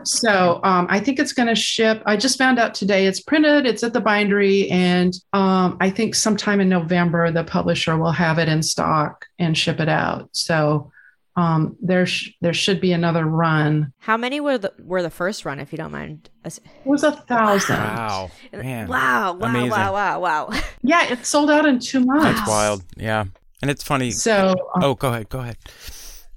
[0.04, 2.02] So um, I think it's going to ship.
[2.06, 3.66] I just found out today it's printed.
[3.66, 8.38] It's at the bindery, and um, I think sometime in November the publisher will have
[8.40, 10.28] it in stock and ship it out.
[10.32, 10.90] So
[11.36, 13.92] um, there sh- there should be another run.
[13.98, 16.30] How many were the were the first run, if you don't mind?
[16.44, 17.76] It was a thousand.
[17.76, 19.34] wow man Wow!
[19.34, 19.48] Wow!
[19.48, 19.70] Amazing.
[19.70, 19.92] Wow!
[19.92, 20.20] Wow!
[20.20, 20.50] Wow!
[20.82, 22.40] Yeah, it sold out in two months.
[22.40, 23.24] that's wild yeah
[23.62, 25.56] and it's funny So um, oh go ahead go ahead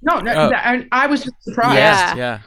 [0.02, 0.56] no, no, uh, Oh.
[0.56, 1.76] I, I was just surprised.
[1.76, 2.14] Yeah.
[2.16, 2.38] yeah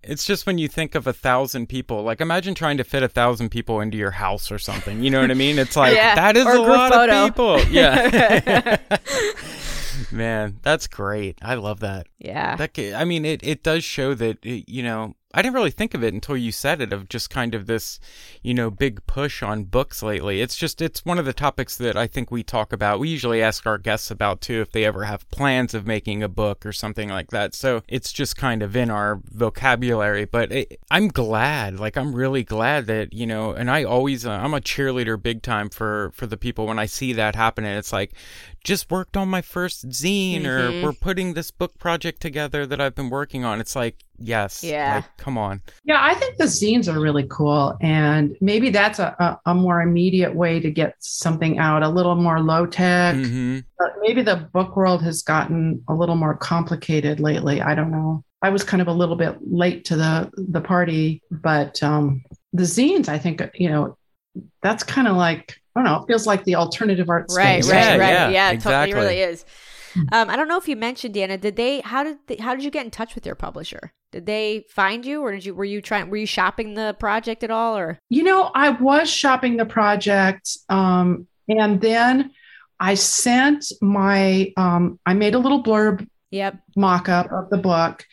[0.00, 3.08] it's just when you think of a thousand people like imagine trying to fit a
[3.08, 6.14] thousand people into your house or something you know what i mean it's like Yeah,
[6.14, 7.24] that is or a a lot photo.
[7.24, 8.76] of people yeah
[10.12, 12.54] man that's great i love that Yeah.
[12.56, 15.92] that ca- i mean it, it does show that you know i didn't really think
[15.92, 18.00] of it until you said it of just kind of this
[18.42, 20.40] you know big push on books lately.
[20.40, 23.42] It's just it's one of the topics that i think we talk about we usually
[23.42, 26.72] ask our guests about too if they ever have plans of making a book or
[26.72, 27.54] something like that.
[27.54, 32.42] So it's just kind of in our vocabulary but it, i'm glad like i'm really
[32.44, 36.26] glad that you know and i always uh, i'm a cheerleader big time for for
[36.26, 37.72] the people when i see that happening.
[37.72, 38.12] It's like
[38.64, 40.46] just worked on my first zine Mhm.
[40.46, 43.60] or we're putting this book project together that i've been working on.
[43.60, 44.96] It's like yes Yeah.
[44.96, 47.76] like, come on Yeah, I think the zines are really cool.
[47.80, 52.14] And maybe that's a, a, a more immediate way to get something out, a little
[52.14, 53.14] more low tech.
[53.14, 57.60] hmm But maybe the book world has gotten a little more complicated lately.
[57.62, 58.24] I don't know.
[58.42, 62.62] I was kind of a little bit late to the, the party, but um, the
[62.64, 63.96] zines, I think, you know,
[64.62, 67.72] that's kind of like, I don't know, it feels like the alternative art Right, space.
[67.74, 68.10] right, Yeah, right.
[68.10, 68.92] yeah, Yeah, it exactly.
[68.92, 69.44] totally really is.
[70.12, 71.40] Um, I don't know if you mentioned Deanna.
[71.40, 71.80] Did they?
[71.80, 72.18] How did?
[72.26, 73.92] They, how did you get in touch with your publisher?
[74.12, 75.54] Did they find you, or did you?
[75.54, 76.10] Were you trying?
[76.10, 77.98] Were you shopping the project at all, or?
[78.08, 82.32] You know, I was shopping the project, um, and then
[82.80, 86.58] I sent my, um, I made a little blurb Yep.
[86.76, 88.04] mock up of the book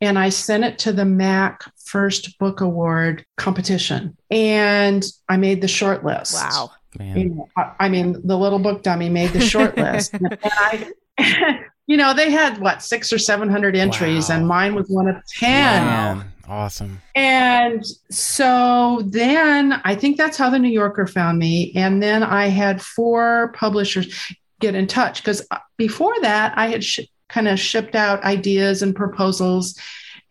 [0.00, 4.16] and I sent it to the MACK First Book Award competition.
[4.30, 6.34] And I made the short list.
[6.34, 6.70] Wow.
[6.98, 10.14] man I I mean, the little book dummy made the short list.
[10.20, 10.90] And I,
[11.86, 14.36] you know, they had what, six or 700 entries, Wow.
[14.36, 15.50] and mine was one of 10.
[15.50, 21.72] Man, awesome And so then I think that's how the New Yorker found me.
[21.74, 24.12] And then I had four publishers.
[24.60, 27.00] get in touch because uh, before that I had sh-
[27.30, 29.74] kind of shipped out ideas and proposals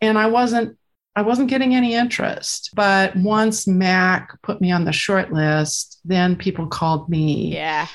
[0.02, 0.78] and I wasn't
[1.16, 2.70] I wasn't getting any interest.
[2.76, 7.54] But once MACK put me on the short list, then people called me.
[7.56, 7.88] Yeah.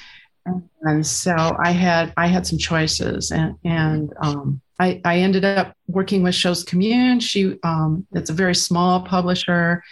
[0.83, 5.75] And so I had I had some choices and and um, I, I ended up
[5.87, 7.21] working with Chose Commune.
[7.21, 9.83] She um, it's a very small publisher.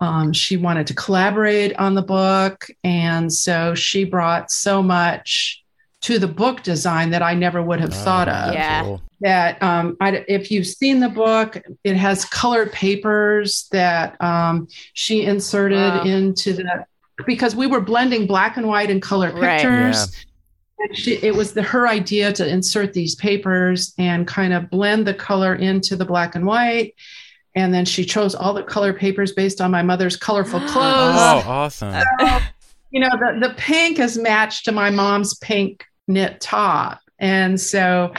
[0.00, 5.62] Um, she wanted to collaborate on the book, and so she brought so much
[6.02, 8.52] to the book design that I never would have Oh, thought of.
[8.54, 8.82] Yeah.
[8.82, 9.00] Cool.
[9.20, 15.24] That um, I, if you've seen the book, it has colored papers that um, she
[15.24, 16.02] inserted Wow.
[16.02, 16.84] into the
[17.26, 19.60] because we were blending black and white and color Right.
[19.60, 20.24] pictures.
[20.78, 25.06] And She, it was the, her idea to insert these papers and kind of blend
[25.06, 26.94] the color into the black and white.
[27.54, 31.42] And then she chose all the color papers based on my mother's colorful clothes Oh,
[31.46, 31.94] awesome.
[32.90, 38.12] you know the, the pink is matched to my mom's pink knit top and so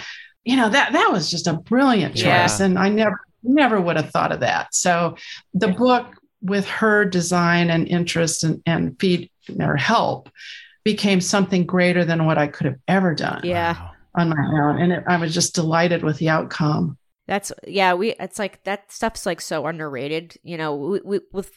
[0.43, 2.65] you know that that was just a brilliant choice Yeah.
[2.65, 5.15] and i never never would have thought of that so
[5.53, 6.14] the book
[6.45, 9.29] with her design and interest and, and feed
[9.59, 10.29] or help
[10.83, 13.89] became something greater than what i could have ever done Yeah.
[14.15, 17.93] On my own and it, i was just delighted with the outcome That's yeah.
[17.93, 20.37] We it's like that stuff's like so underrated.
[20.43, 21.51] You know, we, we with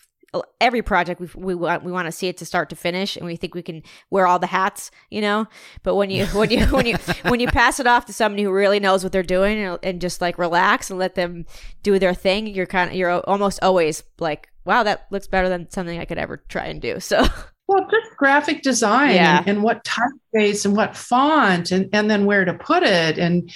[0.61, 3.27] every project we we want we want to see it to start to finish, and
[3.27, 4.91] we think we can wear all the hats.
[5.11, 5.47] You know,
[5.83, 6.97] but when you when you when you
[7.29, 10.01] when you pass it off to somebody who really knows what they're doing and, and
[10.01, 11.45] just like relax and let them
[11.83, 15.69] do their thing, you're kind of you're almost always like, wow, that looks better than
[15.71, 17.01] something I could ever try and do.
[17.01, 17.25] So
[17.69, 19.39] Well, just graphic design Yeah.
[19.41, 23.51] and, and what typeface and what font and, and then where to put it and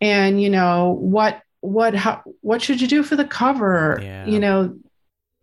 [0.00, 3.98] and you know what what how what should you do for the cover?
[4.02, 4.26] Yeah.
[4.26, 4.78] You know,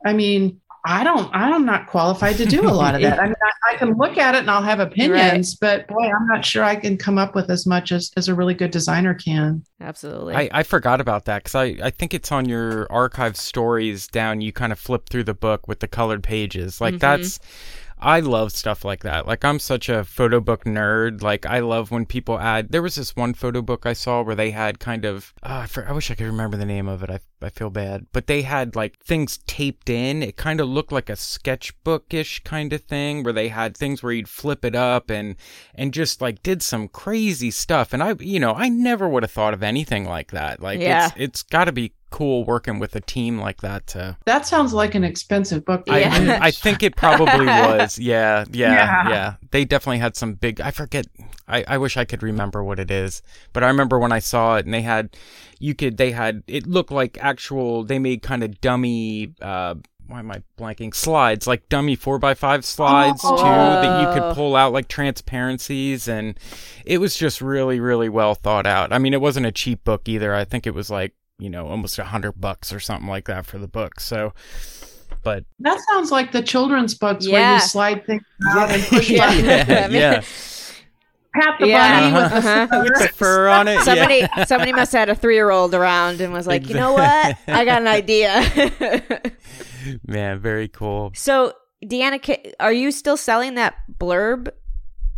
[0.05, 3.19] I mean, I don't I'm not qualified to do a lot of that.
[3.21, 6.27] I mean, I, I can look at it and I'll have opinions, but boy, I'm
[6.27, 9.13] not sure I can come up with as much as, as a really good designer
[9.13, 9.63] can.
[9.81, 14.07] absolutely, I, I forgot about that because I, I think it's on your archive stories
[14.07, 14.39] down.
[14.39, 16.79] You kind of flip through the book with the colored pages.
[16.79, 16.99] Like Mhm.
[16.99, 17.39] that's,
[17.99, 19.25] I love stuff like that.
[19.25, 21.21] Like I'm such a photo book nerd.
[21.21, 22.71] Like I love when people add.
[22.71, 25.33] There was this one photo book I saw where they had kind of.
[25.41, 27.09] Uh, I, for, I wish I could remember the name of it.
[27.09, 30.23] I I feel bad, but they had like things taped in.
[30.23, 34.11] It kind of looked like a sketchbookish kind of thing where they had things where
[34.11, 35.35] you'd flip it up and
[35.75, 37.93] and just like did some crazy stuff.
[37.93, 40.61] And I, you know, I never would have thought of anything like that.
[40.61, 41.07] Like Yeah.
[41.07, 44.73] it's it's got to be cool working with a team like that to That sounds
[44.73, 45.85] like an expensive book.
[45.85, 46.39] to Yeah.
[46.41, 47.99] I, I think it probably was.
[47.99, 49.33] Yeah, yeah, yeah, Yeah.
[49.51, 50.59] They definitely had some big.
[50.61, 51.05] I forget.
[51.47, 53.21] I, I wish I could remember what it is,
[53.53, 55.15] but I remember when I saw it, and they had,
[55.59, 55.97] you could.
[55.97, 56.43] They had.
[56.47, 57.83] It looked like actual.
[57.83, 59.33] They made kind of dummy.
[59.41, 59.75] uh
[60.07, 60.95] why am I blanking?
[60.95, 63.35] Slides, like dummy four by five slides Oh.
[63.37, 66.39] too, that you could pull out like transparencies, and
[66.85, 68.91] it was just really, really well thought out.
[68.93, 70.33] I mean, it wasn't a cheap book either.
[70.33, 73.45] I think it was like you know almost a hundred bucks or something like that
[73.45, 73.99] for the book.
[73.99, 74.33] So,
[75.23, 79.27] but that sounds like the children's books where you slide things out and push Yeah.
[79.27, 79.47] buttons.
[79.47, 80.21] yeah, yeah.
[81.33, 81.99] Pat the Yeah.
[81.99, 82.81] bunny with the Uh-huh.
[82.83, 83.81] With the fur on it.
[83.81, 84.45] somebody yeah.
[84.45, 87.37] somebody must have had a three year old around and was like, you know what,
[87.47, 88.41] I got an idea.
[90.07, 91.11] Man, very cool.
[91.15, 91.53] So,
[91.85, 94.49] Deanna, are you still selling that blurb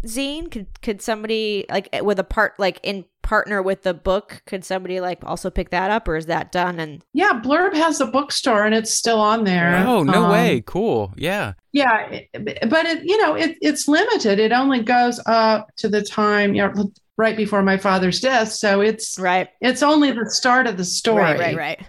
[0.05, 0.49] zine?
[0.51, 4.41] Could could somebody like with a part like in partner with the book?
[4.45, 6.79] Could somebody like also pick that up, or is that done?
[6.79, 9.75] And Yeah, Blurb has a bookstore and it's still on there.
[9.85, 10.63] Oh, no Um, way.
[10.65, 11.13] Cool.
[11.17, 11.53] Yeah.
[11.71, 14.39] Yeah, but it, you know, it, it's limited.
[14.39, 18.51] It only goes up to the time, you know, right before my father's death.
[18.53, 21.21] So it's right, it's only the start of the story.
[21.21, 21.79] right, right, right.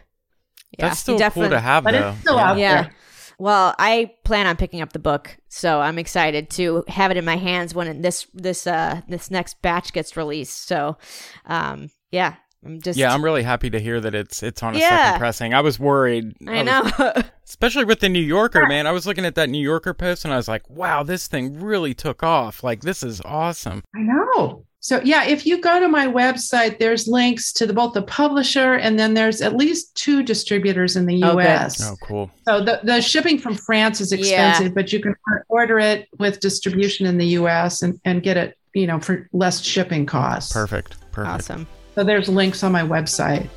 [0.78, 2.10] Yeah, That's still you cool to have, But though.
[2.10, 2.50] it's still yeah.
[2.50, 2.82] out Yeah.
[2.82, 2.92] there.
[3.40, 7.24] Well, I plan on picking up the book, so I'm excited to have it in
[7.24, 10.66] my hands when this this uh this next batch gets released.
[10.68, 10.98] So,
[11.46, 14.78] um, yeah, I'm just Yeah, I'm really happy to hear that it's it's on a
[14.78, 15.04] Yeah.
[15.06, 15.54] second pressing.
[15.54, 16.34] I was worried.
[16.46, 17.12] I was- know.
[17.48, 18.86] especially with the New Yorker, man.
[18.86, 21.58] I was looking at that New Yorker post and I was like, wow, this thing
[21.60, 22.62] really took off.
[22.62, 23.82] Like, this is awesome.
[23.96, 24.66] I know.
[24.82, 28.74] So yeah, if you go to my website, there's links to the, both the publisher
[28.74, 31.44] and then there's at least two distributors in the Oh, good.
[31.44, 31.82] U.S.
[31.86, 32.30] Oh, cool.
[32.48, 34.18] So the, the shipping from France is Yeah.
[34.18, 35.14] expensive, but you can
[35.48, 39.60] order it with distribution in the US and, and get it, you know, for less
[39.62, 40.50] shipping costs.
[40.52, 40.96] Perfect.
[41.12, 41.28] Perfect.
[41.34, 41.66] awesome.
[41.94, 43.48] So there's links on my website.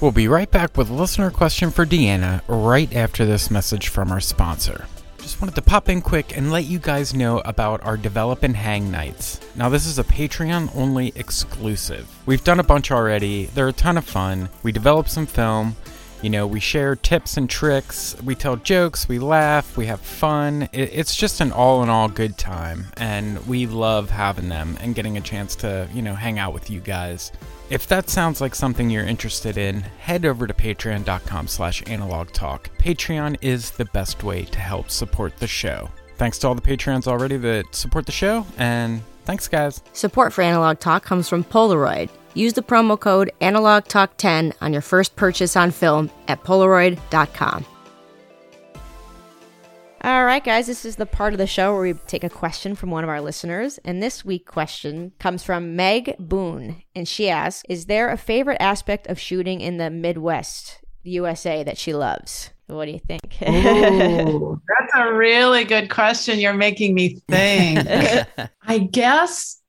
[0.00, 4.10] We'll be right back with a listener question for Deanna right after this message from
[4.10, 4.86] our sponsor.
[5.22, 8.56] Just wanted to pop in quick and let you guys know about our Develop and
[8.56, 9.38] Hang nights.
[9.54, 12.08] Now, this is a Patreon only exclusive.
[12.26, 14.48] We've done a bunch already, they're a ton of fun.
[14.64, 15.76] We develop some film,
[16.22, 20.68] You know, we share tips and tricks, we tell jokes, we laugh, we have fun.
[20.72, 25.16] It's just an all in all good time, and we love having them and getting
[25.16, 27.32] a chance to, you know, hang out with you guys.
[27.70, 32.66] If that sounds like something you're interested in, head over to patreon.com slash analogtalk.
[32.78, 35.90] Patreon is the best way to help support the show.
[36.18, 39.82] Thanks to all the Patreons already that support the show, and thanks, guys.
[39.92, 42.10] Support for Analog Talk comes from Polaroid.
[42.34, 47.66] Use the promo code AnalogTalk10 on your first purchase on film at Polaroid.com.
[50.04, 52.74] All right, guys, this is the part of the show where we take a question
[52.74, 53.78] from one of our listeners.
[53.84, 56.82] And this week question comes from Meg Boone.
[56.96, 61.78] And she asks Is there a favorite aspect of shooting in the Midwest, USA, that
[61.78, 62.50] she loves?
[62.66, 63.36] What do you think?
[63.42, 66.40] Ooh, that's a really good question.
[66.40, 67.86] You're making me think.
[68.66, 69.61] I guess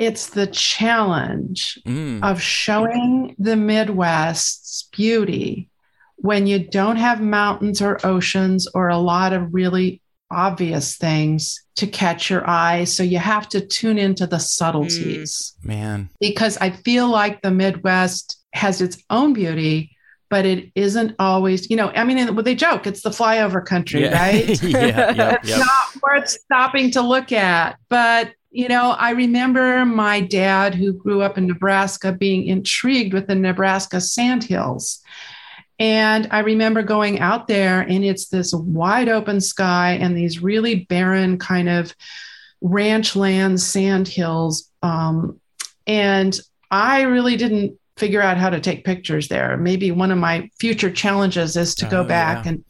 [0.00, 2.24] it's the challenge mm.
[2.24, 5.68] of showing the Midwest's beauty
[6.16, 11.86] when you don't have mountains or oceans or a lot of really obvious things to
[11.86, 12.84] catch your eye.
[12.84, 15.52] So you have to tune into the subtleties.
[15.62, 16.10] Mm, man.
[16.18, 19.94] Because I feel like the Midwest has its own beauty,
[20.30, 24.18] but it isn't always, you know, I mean, they joke it's the flyover country, yeah.
[24.18, 24.62] right?
[24.62, 27.76] yeah, yeah, it's not worth stopping to look at.
[27.90, 33.28] But you know, I remember my dad, who grew up in Nebraska, being intrigued with
[33.28, 35.00] the Nebraska sandhills.
[35.78, 40.84] And I remember going out there, and it's this wide open sky and these really
[40.84, 41.94] barren kind of
[42.60, 44.70] ranch land sandhills.
[44.82, 45.40] Um,
[45.86, 46.38] and
[46.70, 49.56] I really didn't figure out how to take pictures there.
[49.56, 52.52] Maybe one of my future challenges is to go oh, back yeah.
[52.52, 52.64] and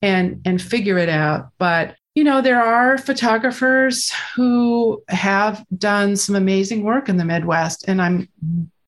[0.00, 1.50] and and figure it out.
[1.58, 7.84] But you know, there are photographers who have done some amazing work in the Midwest,
[7.88, 8.28] and I'm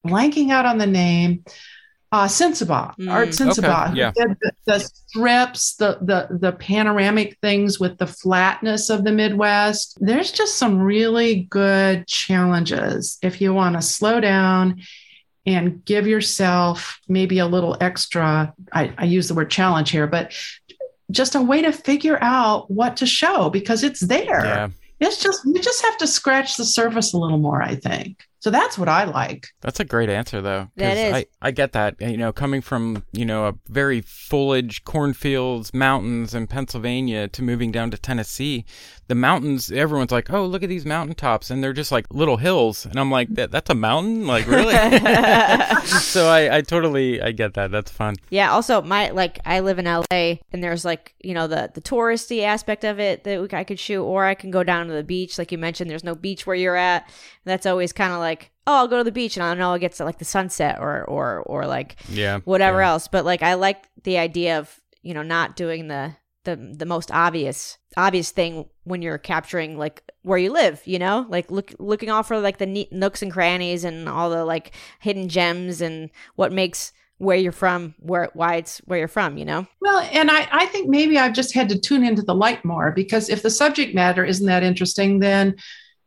[0.06, 1.44] blanking out on the name.
[2.12, 4.12] Uh, Sinsabaugh, mm, Art Sinsabaugh, okay, yeah.
[4.14, 9.98] the, the, strips, the, the the panoramic things with the flatness of the Midwest.
[10.00, 14.80] There's just some really good challenges if you want to slow down
[15.46, 18.54] and give yourself maybe a little extra.
[18.72, 20.32] I, I use the word challenge here, but
[21.10, 24.44] just a way to figure out what to show because it's there.
[24.44, 24.68] Yeah.
[25.00, 28.24] It's just you just have to scratch the surface a little more, I think.
[28.44, 29.48] So that's what I like.
[29.62, 30.68] That's a great answer, though.
[30.76, 31.14] That is.
[31.14, 31.98] I, I get that.
[31.98, 37.72] You know, coming from, you know, a very foliage, cornfields, mountains in Pennsylvania to moving
[37.72, 38.66] down to Tennessee,
[39.06, 41.50] the mountains, everyone's like, oh, look at these mountaintops.
[41.50, 42.84] And they're just like little hills.
[42.84, 44.26] And I'm like, that, that's a mountain?
[44.26, 44.74] Like, really?
[45.84, 47.70] so I, I totally, I get that.
[47.70, 48.16] That's fun.
[48.28, 48.52] Yeah.
[48.52, 52.42] Also, my, like, I live in LA and there's like, you know, the, the touristy
[52.42, 55.38] aspect of it that I could shoot, or I can go down to the beach.
[55.38, 57.08] Like you mentioned, there's no beach where you're at.
[57.44, 58.33] That's always kind of like,
[58.66, 60.78] oh, I'll go to the beach and I know it gets to like the sunset
[60.80, 62.90] or or or like yeah whatever yeah.
[62.90, 63.08] else.
[63.08, 67.10] But like I like the idea of you know not doing the the the most
[67.10, 72.10] obvious obvious thing when you're capturing like where you live you know like look looking
[72.10, 76.10] all for like the neat nooks and crannies and all the like hidden gems and
[76.36, 80.30] what makes where you're from where why it's where you're from you know well and
[80.30, 83.42] i i think maybe i've just had to tune into the light more because if
[83.42, 85.54] the subject matter isn't that interesting then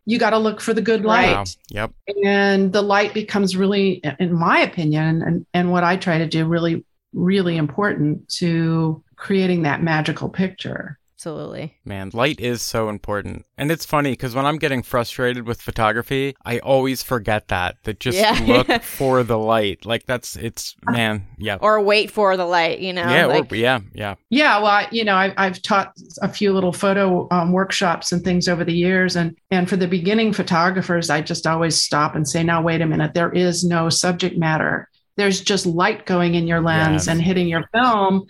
[0.08, 1.36] you got to look for the good light.
[1.36, 1.44] Wow.
[1.70, 1.92] Yep.
[2.24, 6.46] And the light becomes really, in my opinion, and, and what I try to do,
[6.46, 10.98] really, really important to creating that magical picture.
[11.18, 11.76] Absolutely.
[11.84, 13.48] Man, light is so important.
[13.58, 17.78] And it's funny because when I'm getting frustrated with photography, I always forget that.
[17.86, 18.40] That just yeah.
[18.70, 19.84] look for the light.
[19.84, 21.58] Like that's, it's, man, yeah.
[21.60, 23.02] Or wait for the light, you know?
[23.02, 24.14] Yeah, like, or, yeah, yeah.
[24.30, 25.92] Yeah, well, I, you know, I, I've taught
[26.22, 29.16] a few little photo um, workshops and things over the years.
[29.16, 32.86] And, and for the beginning photographers, I just always stop and say, now, wait a
[32.86, 34.88] minute, there is no subject matter
[35.18, 37.08] there's just light going in your lens yes.
[37.08, 38.26] and hitting your film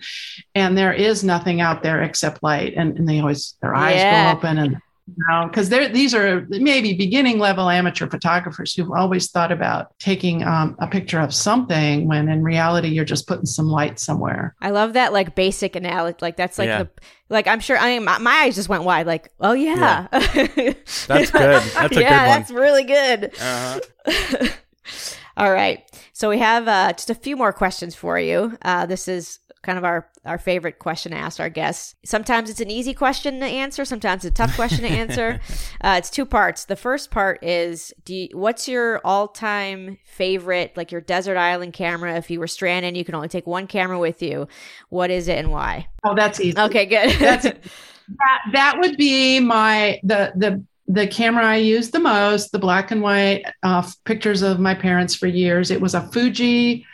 [0.54, 4.32] and there is nothing out there except light and, and they always their eyes yeah.
[4.32, 4.72] go open and
[5.06, 9.98] you know because they're these are maybe beginning level amateur photographers who've always thought about
[9.98, 14.54] taking um, a picture of something when in reality you're just putting some light somewhere
[14.60, 16.82] i love that like basic analogy like that's like yeah.
[16.82, 16.90] the
[17.30, 20.18] like i'm sure i mean my, my, eyes just went wide like oh yeah, yeah.
[21.06, 24.48] that's good that's a yeah, good one that's really good uh-huh.
[25.38, 25.87] All right.
[26.18, 28.58] So we have uh, just a few more questions for you.
[28.62, 31.94] Uh, this is kind of our, our favorite question to ask our guests.
[32.04, 33.84] Sometimes it's an easy question to answer.
[33.84, 35.40] Sometimes it's a tough question to answer.
[35.80, 36.64] Uh, it's two parts.
[36.64, 41.72] The first part is, do you, what's your all time favorite, like your desert island
[41.72, 42.16] camera?
[42.16, 44.48] If you were stranded, you can only take one camera with you.
[44.88, 45.86] What is it and why?
[46.02, 46.58] Oh, that's easy.
[46.58, 47.12] Okay, good.
[47.20, 47.44] that's
[48.08, 48.40] that.
[48.52, 53.02] That would be my the the the camera I used the most, the black and
[53.02, 55.70] white uh, pictures of my parents for years.
[55.70, 56.86] It was a Fuji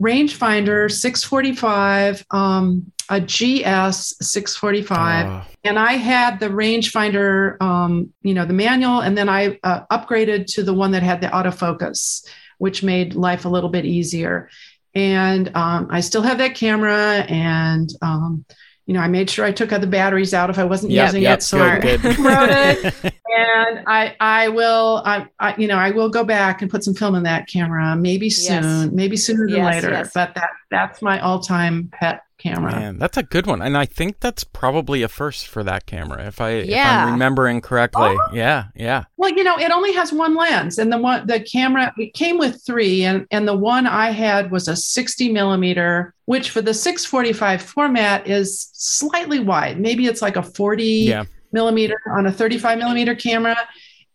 [0.00, 8.46] rangefinder 645, um, a GS 645, Oh, and I had the rangefinder, um, you know,
[8.46, 12.24] the manual, and then I uh, upgraded to the one that had the autofocus,
[12.58, 14.48] which made life a little bit easier.
[14.94, 18.44] And um, I still have that camera, and um,
[18.90, 21.06] you know, I made sure I took out the batteries out if I wasn't Yep,
[21.06, 21.42] using yep, it.
[21.44, 22.18] So I good, good.
[22.18, 26.68] wrote it, and I, I will, I, I, you know, I will go back and
[26.68, 28.36] put some film in that camera, maybe Yes.
[28.36, 29.90] soon, maybe sooner than Yes, later.
[29.90, 30.10] yes.
[30.12, 32.72] But that, that's my all-time pet camera.
[32.72, 36.26] Man, that's a good one, and I think that's probably a first for that camera,
[36.26, 37.04] if I if Yeah.
[37.06, 38.16] I'm remembering correctly.
[38.18, 38.28] Oh.
[38.32, 39.04] Yeah, yeah.
[39.16, 42.38] Well, you know, it only has one lens, and the one the camera it came
[42.38, 46.74] with three, and and the one I had was a 60 millimeter, which for the
[46.74, 49.78] 645 format is slightly wide.
[49.78, 51.24] Maybe it's like a 40 Yeah.
[51.52, 53.56] millimeter on a 35 millimeter camera,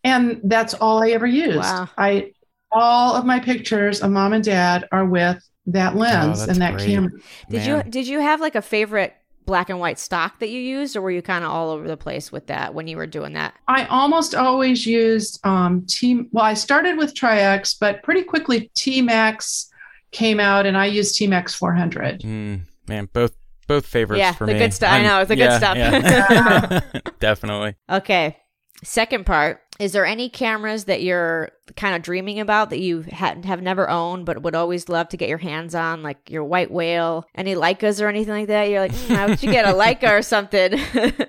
[0.04, 1.58] and that's all I ever used.
[1.60, 1.90] Wow.
[1.98, 2.32] I
[2.72, 6.76] all of my pictures of mom and dad are with that lens that's and that
[6.76, 6.88] great.
[6.88, 7.12] camera.
[7.50, 7.86] Did Man.
[7.86, 9.14] you did you have like a favorite
[9.46, 11.98] black and white stock that you used, or were you kind of all over the
[11.98, 13.54] place with that when you were doing that?
[13.68, 16.28] I almost always used um, T.
[16.32, 19.70] Well, I started with Tri-X, but pretty quickly T Max
[20.12, 22.22] came out, and I used T Max 400.
[22.22, 23.36] Mm, man, both
[23.68, 24.60] both favorites Yeah, for the me.
[24.60, 24.92] good stuff.
[24.92, 25.76] I know, it's the good stuff.
[25.76, 26.82] yeah.
[27.20, 27.76] Definitely.
[27.90, 28.38] Okay.
[28.84, 29.62] Second part.
[29.78, 33.90] Is there any cameras that you're kind of dreaming about that you ha- have never
[33.90, 37.26] owned but would always love to get your hands on, like your white whale?
[37.36, 38.70] Any Leicas or anything like that?
[38.70, 40.80] You're like, mm, how would you get a Leica or something?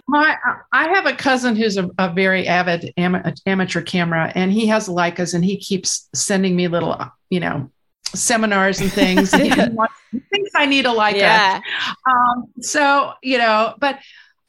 [0.08, 0.36] My,
[0.72, 4.88] I have a cousin who's a, a very avid ama- amateur camera, and he has
[4.88, 6.96] Leicas, and he keeps sending me little,
[7.30, 7.68] you know,
[8.14, 9.32] seminars and things.
[9.34, 9.94] and he, wants-
[10.30, 11.16] thinks I need a Leica.
[11.16, 11.60] yeah.
[12.08, 13.98] Um, so you know, but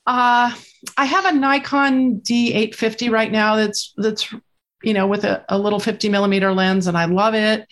[0.08, 0.52] uh,
[0.98, 3.58] I have a Nikon D850 right now.
[3.58, 4.34] That's that's
[4.84, 7.68] you know with a, a little 50 millimeter lens, and I love it.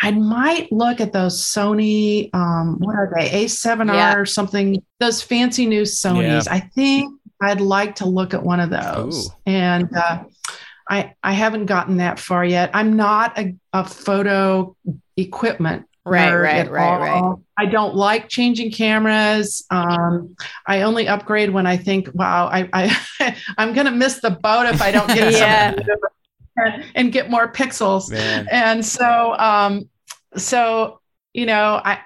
[0.00, 2.28] I might look at those Sony.
[2.34, 3.30] Um, what are they?
[3.46, 4.14] A7R Yeah.
[4.14, 4.82] or something?
[5.00, 6.46] Those fancy new Sonys.
[6.46, 9.28] I think I'd like to look at one of those.
[9.28, 9.32] Ooh.
[9.46, 10.24] And uh,
[10.88, 12.70] I I haven't gotten that far yet.
[12.74, 14.76] I'm not a, a photo
[15.16, 17.34] equipment Right, nerd right, at right, right.
[17.58, 19.64] I don't like changing cameras.
[19.70, 20.36] Um,
[20.66, 24.80] I only upgrade when I think, wow, I, I I'm gonna miss the boat if
[24.80, 25.70] I don't get Yeah.
[25.70, 25.96] something new
[26.64, 28.10] and, and get more pixels.
[28.10, 28.46] Man.
[28.50, 29.88] And so, um,
[30.36, 31.00] so
[31.34, 31.98] you know, I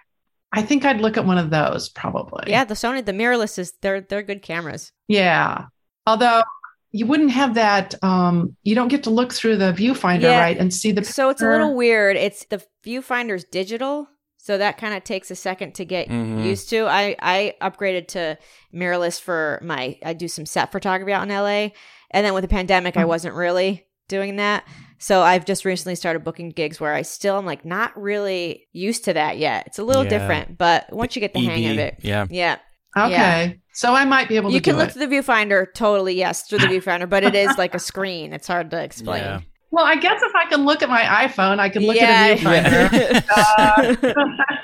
[0.53, 2.44] I think I'd look at one of those probably.
[2.51, 4.92] Yeah, the Sony, the mirrorless is they're they're good cameras.
[5.09, 5.66] Yeah.
[6.07, 6.42] Although
[6.93, 7.95] you wouldn't have that.
[8.03, 10.41] Um, you don't get to look through the viewfinder, Yeah.
[10.41, 11.05] right, and see the.
[11.05, 12.16] So it's a little weird.
[12.16, 16.45] It's the viewfinder's digital, so that kind of takes a second to get Mhm.
[16.45, 16.86] used to.
[16.86, 18.38] I I upgraded to
[18.74, 21.72] mirrorless for my I do some set photography out in LA,
[22.11, 23.09] and then with the pandemic, I Mhm.
[23.09, 24.64] wasn't really doing that.
[24.99, 29.05] So I've just recently started booking gigs where I still am like not really used
[29.05, 29.64] to that yet.
[29.68, 30.11] It's a little Yeah.
[30.11, 32.26] different, but once you get the hang of it, Yeah.
[32.28, 32.57] yeah,
[32.97, 33.11] Okay.
[33.12, 33.53] Yeah.
[33.72, 34.55] So I might be able to.
[34.55, 34.93] you can do look it.
[34.95, 35.66] through the viewfinder.
[35.74, 38.32] Totally, yes, through the viewfinder, but it is like a screen.
[38.32, 39.22] It's hard to explain.
[39.22, 39.41] Yeah.
[39.70, 42.36] Well, I guess if I can look at my iPhone, I can look Yeah.
[42.36, 44.05] at a viewfinder.
[44.09, 44.14] Uh,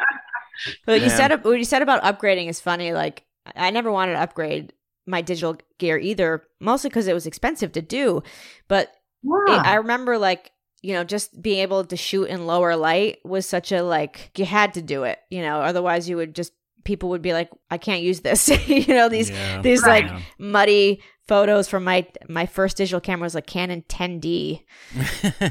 [0.87, 2.93] But you said what you said about upgrading is funny.
[2.93, 3.24] Like
[3.55, 4.72] I never wanted to upgrade
[5.07, 8.22] my digital gear either, mostly because it was expensive to do.
[8.66, 8.89] But
[9.22, 9.62] it, yeah.
[9.64, 10.51] I remember like
[10.83, 14.45] you know just being able to shoot in lower light was such a like you
[14.47, 15.18] had to do it.
[15.31, 16.53] You know, otherwise you would just
[16.87, 18.49] people would be like, I can't use this.
[18.68, 19.61] you know these Yeah.
[19.61, 20.11] these Right.
[20.11, 24.62] like muddy photos from my my first digital camera was a Canon 10D.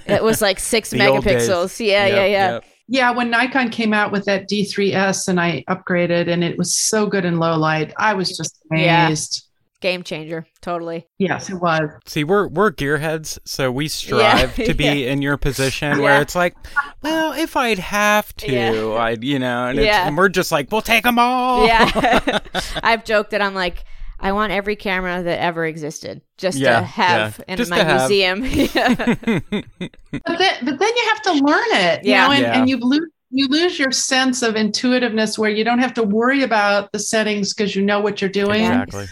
[0.07, 1.47] It was like six The old days.
[1.49, 1.85] megapixels.
[1.85, 2.51] Yeah, Yep, yeah, yeah.
[2.53, 2.63] yep.
[2.87, 7.05] yeah, when Nikon came out with that D3S and I upgraded and it was so
[7.07, 9.07] good in low light, I was just Yeah.
[9.07, 9.43] amazed.
[9.85, 10.47] Game changer.
[10.61, 11.05] Totally.
[11.19, 11.87] Yes, it was.
[12.07, 16.21] See, we're we're gearheads, so we strive Yeah, to be in your position where Yeah.
[16.21, 16.55] it's like,
[17.03, 18.93] well, if I'd have to, Yeah.
[18.95, 21.67] I'd, you know, and, it's, and we're just like, we'll take them all.
[21.67, 22.39] Yeah.
[22.83, 23.83] I've joked that I'm like,
[24.19, 27.53] I want every camera that ever existed just Yeah, to have yeah.
[27.53, 28.41] in Just my museum.
[28.41, 32.25] But then, but then you have to learn it, you Yeah.
[32.25, 32.59] know, and, Yeah.
[32.59, 36.41] and you lose you lose your sense of intuitiveness where you don't have to worry
[36.41, 38.61] about the settings because you know what you're doing.
[38.61, 39.05] Exactly.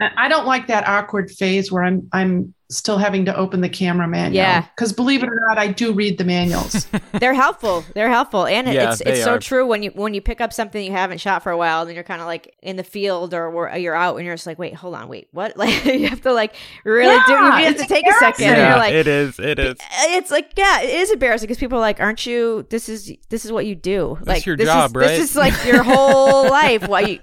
[0.00, 3.68] I I don't like that awkward phase where I'm I'm still having to open the
[3.68, 4.34] camera manual.
[4.36, 4.60] Yeah.
[4.60, 6.86] Because believe it or not, I do read the manuals.
[7.12, 7.82] They're helpful.
[7.94, 8.44] They're helpful.
[8.44, 9.38] And it, Yeah, it's they it's so are.
[9.38, 11.94] true when you when you pick up something you haven't shot for a while then
[11.94, 14.58] you're kind of like in the field or where you're out and you're just like,
[14.58, 15.56] wait, hold on, wait, what?
[15.56, 18.44] Like you have to like really do you have to take a second.
[18.48, 19.38] And Yeah, you're like, it is.
[19.38, 19.76] It is.
[19.80, 19.84] Uh,
[20.18, 22.66] it's like yeah, it is embarrassing because people are like, "Aren't you?
[22.68, 24.18] This is this is what you do.
[24.26, 25.08] like your this job, is, right?
[25.08, 26.86] This is like your whole life.
[26.86, 27.18] Why you?"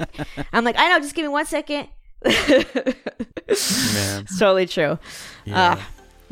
[0.51, 0.99] I'm like, I know.
[0.99, 1.87] Just give me one second.
[2.25, 4.23] Man.
[4.23, 4.97] It's totally true.
[5.45, 5.73] Yeah.
[5.73, 5.81] Uh,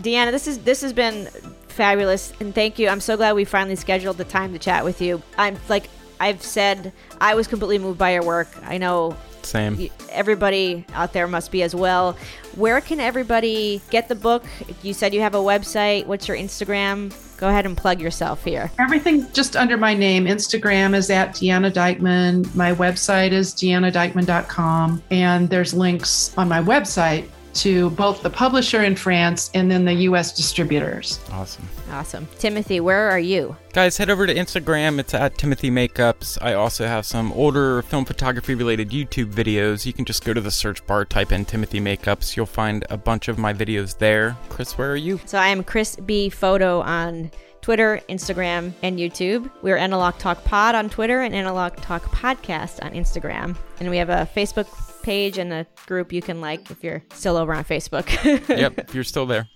[0.01, 1.29] Deanna, this is this has been
[1.73, 2.33] Fabulous.
[2.39, 2.87] And thank you.
[2.87, 5.21] I'm so glad we finally scheduled the time to chat with you.
[5.37, 5.89] I'm like,
[6.19, 8.47] I've said, I was completely moved by your work.
[8.63, 9.89] I know Same.
[10.09, 12.17] everybody out there must be as well.
[12.55, 14.43] Where can everybody get the book?
[14.81, 16.05] You said you have a website.
[16.05, 17.13] What's your Instagram?
[17.37, 18.71] Go ahead and plug yourself here.
[18.79, 20.25] Everything just under my name.
[20.25, 22.53] Instagram is at Deanna Dikeman.
[22.55, 25.03] My website is deannadikeman.com.
[25.11, 29.93] And there's links on my website to both the publisher in France and then the
[29.93, 31.19] US distributors.
[31.31, 31.67] Awesome.
[31.91, 32.27] Awesome.
[32.39, 33.55] Timothy, where are you?
[33.73, 34.99] Guys, head over to Instagram.
[34.99, 36.37] It's at Timothy Makeups.
[36.41, 39.85] I also have some older film photography related YouTube videos.
[39.85, 42.35] You can just go to the search bar, type in Timothy Makeups.
[42.35, 44.35] You'll find a bunch of my videos there.
[44.49, 45.19] Chris, where are you?
[45.25, 46.29] So I am Chris B.
[46.29, 47.31] Photo on
[47.61, 49.49] Twitter, Instagram, and YouTube.
[49.61, 53.55] We're Analog Talk Pod on Twitter and Analog Talk Podcast on Instagram.
[53.79, 54.65] And we have a Facebook
[55.03, 58.07] page and a group you can like if you're still over on Facebook.
[58.49, 59.47] yep, if you're still there.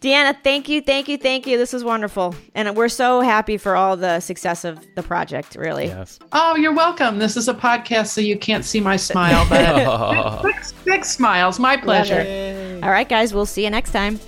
[0.00, 1.56] Deanna, thank you, thank you, thank you.
[1.56, 2.34] This was wonderful.
[2.54, 5.86] And we're so happy for all the success of the project, really.
[5.86, 6.18] Yes.
[6.32, 7.18] Oh, you're welcome.
[7.18, 11.58] This is a podcast, so you can't see my smile, but big, big smiles.
[11.58, 12.80] My pleasure.
[12.82, 14.20] All right, guys, we'll see you next time.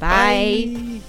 [0.00, 1.02] Bye.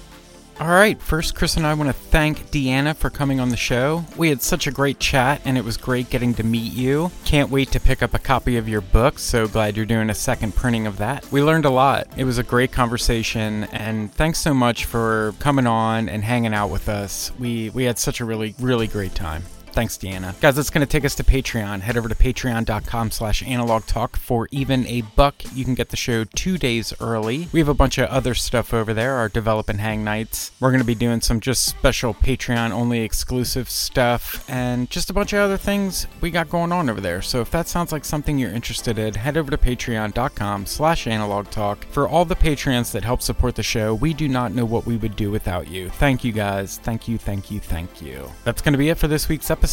[0.60, 4.04] All right, first, Chris and I want to thank Deanna for coming on the show.
[4.16, 7.10] We had such a great chat, and it was great getting to meet you.
[7.24, 9.18] Can't wait to pick up a copy of your book.
[9.18, 11.30] So glad you're doing a second printing of that.
[11.32, 12.06] We learned a lot.
[12.16, 16.70] It was a great conversation, and thanks so much for coming on and hanging out
[16.70, 17.32] with us.
[17.36, 19.42] We we had such a really really great time.
[19.74, 20.40] Thanks, Deanna.
[20.40, 21.80] Guys, that's going to take us to Patreon.
[21.80, 25.34] Head over to patreon.com slash analog talk for even a buck.
[25.52, 27.48] You can get the show two days early.
[27.52, 30.52] We have a bunch of other stuff over there, our develop and hang nights.
[30.60, 35.12] We're going to be doing some just special Patreon only exclusive stuff and just a
[35.12, 37.20] bunch of other things we got going on over there.
[37.20, 41.50] So if that sounds like something you're interested in, head over to patreon.com slash analog
[41.50, 41.84] talk.
[41.86, 44.96] For all the Patreons that help support the show, we do not know what we
[44.96, 45.88] would do without you.
[45.88, 46.78] Thank you guys.
[46.78, 48.30] Thank you, thank you, thank you.
[48.44, 49.63] That's going to be it for this week's episode.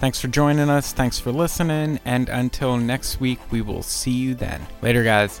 [0.00, 0.92] Thanks for joining us.
[0.92, 1.98] Thanks for listening.
[2.04, 4.60] And until next week, we will see you then.
[4.82, 5.40] Later, guys.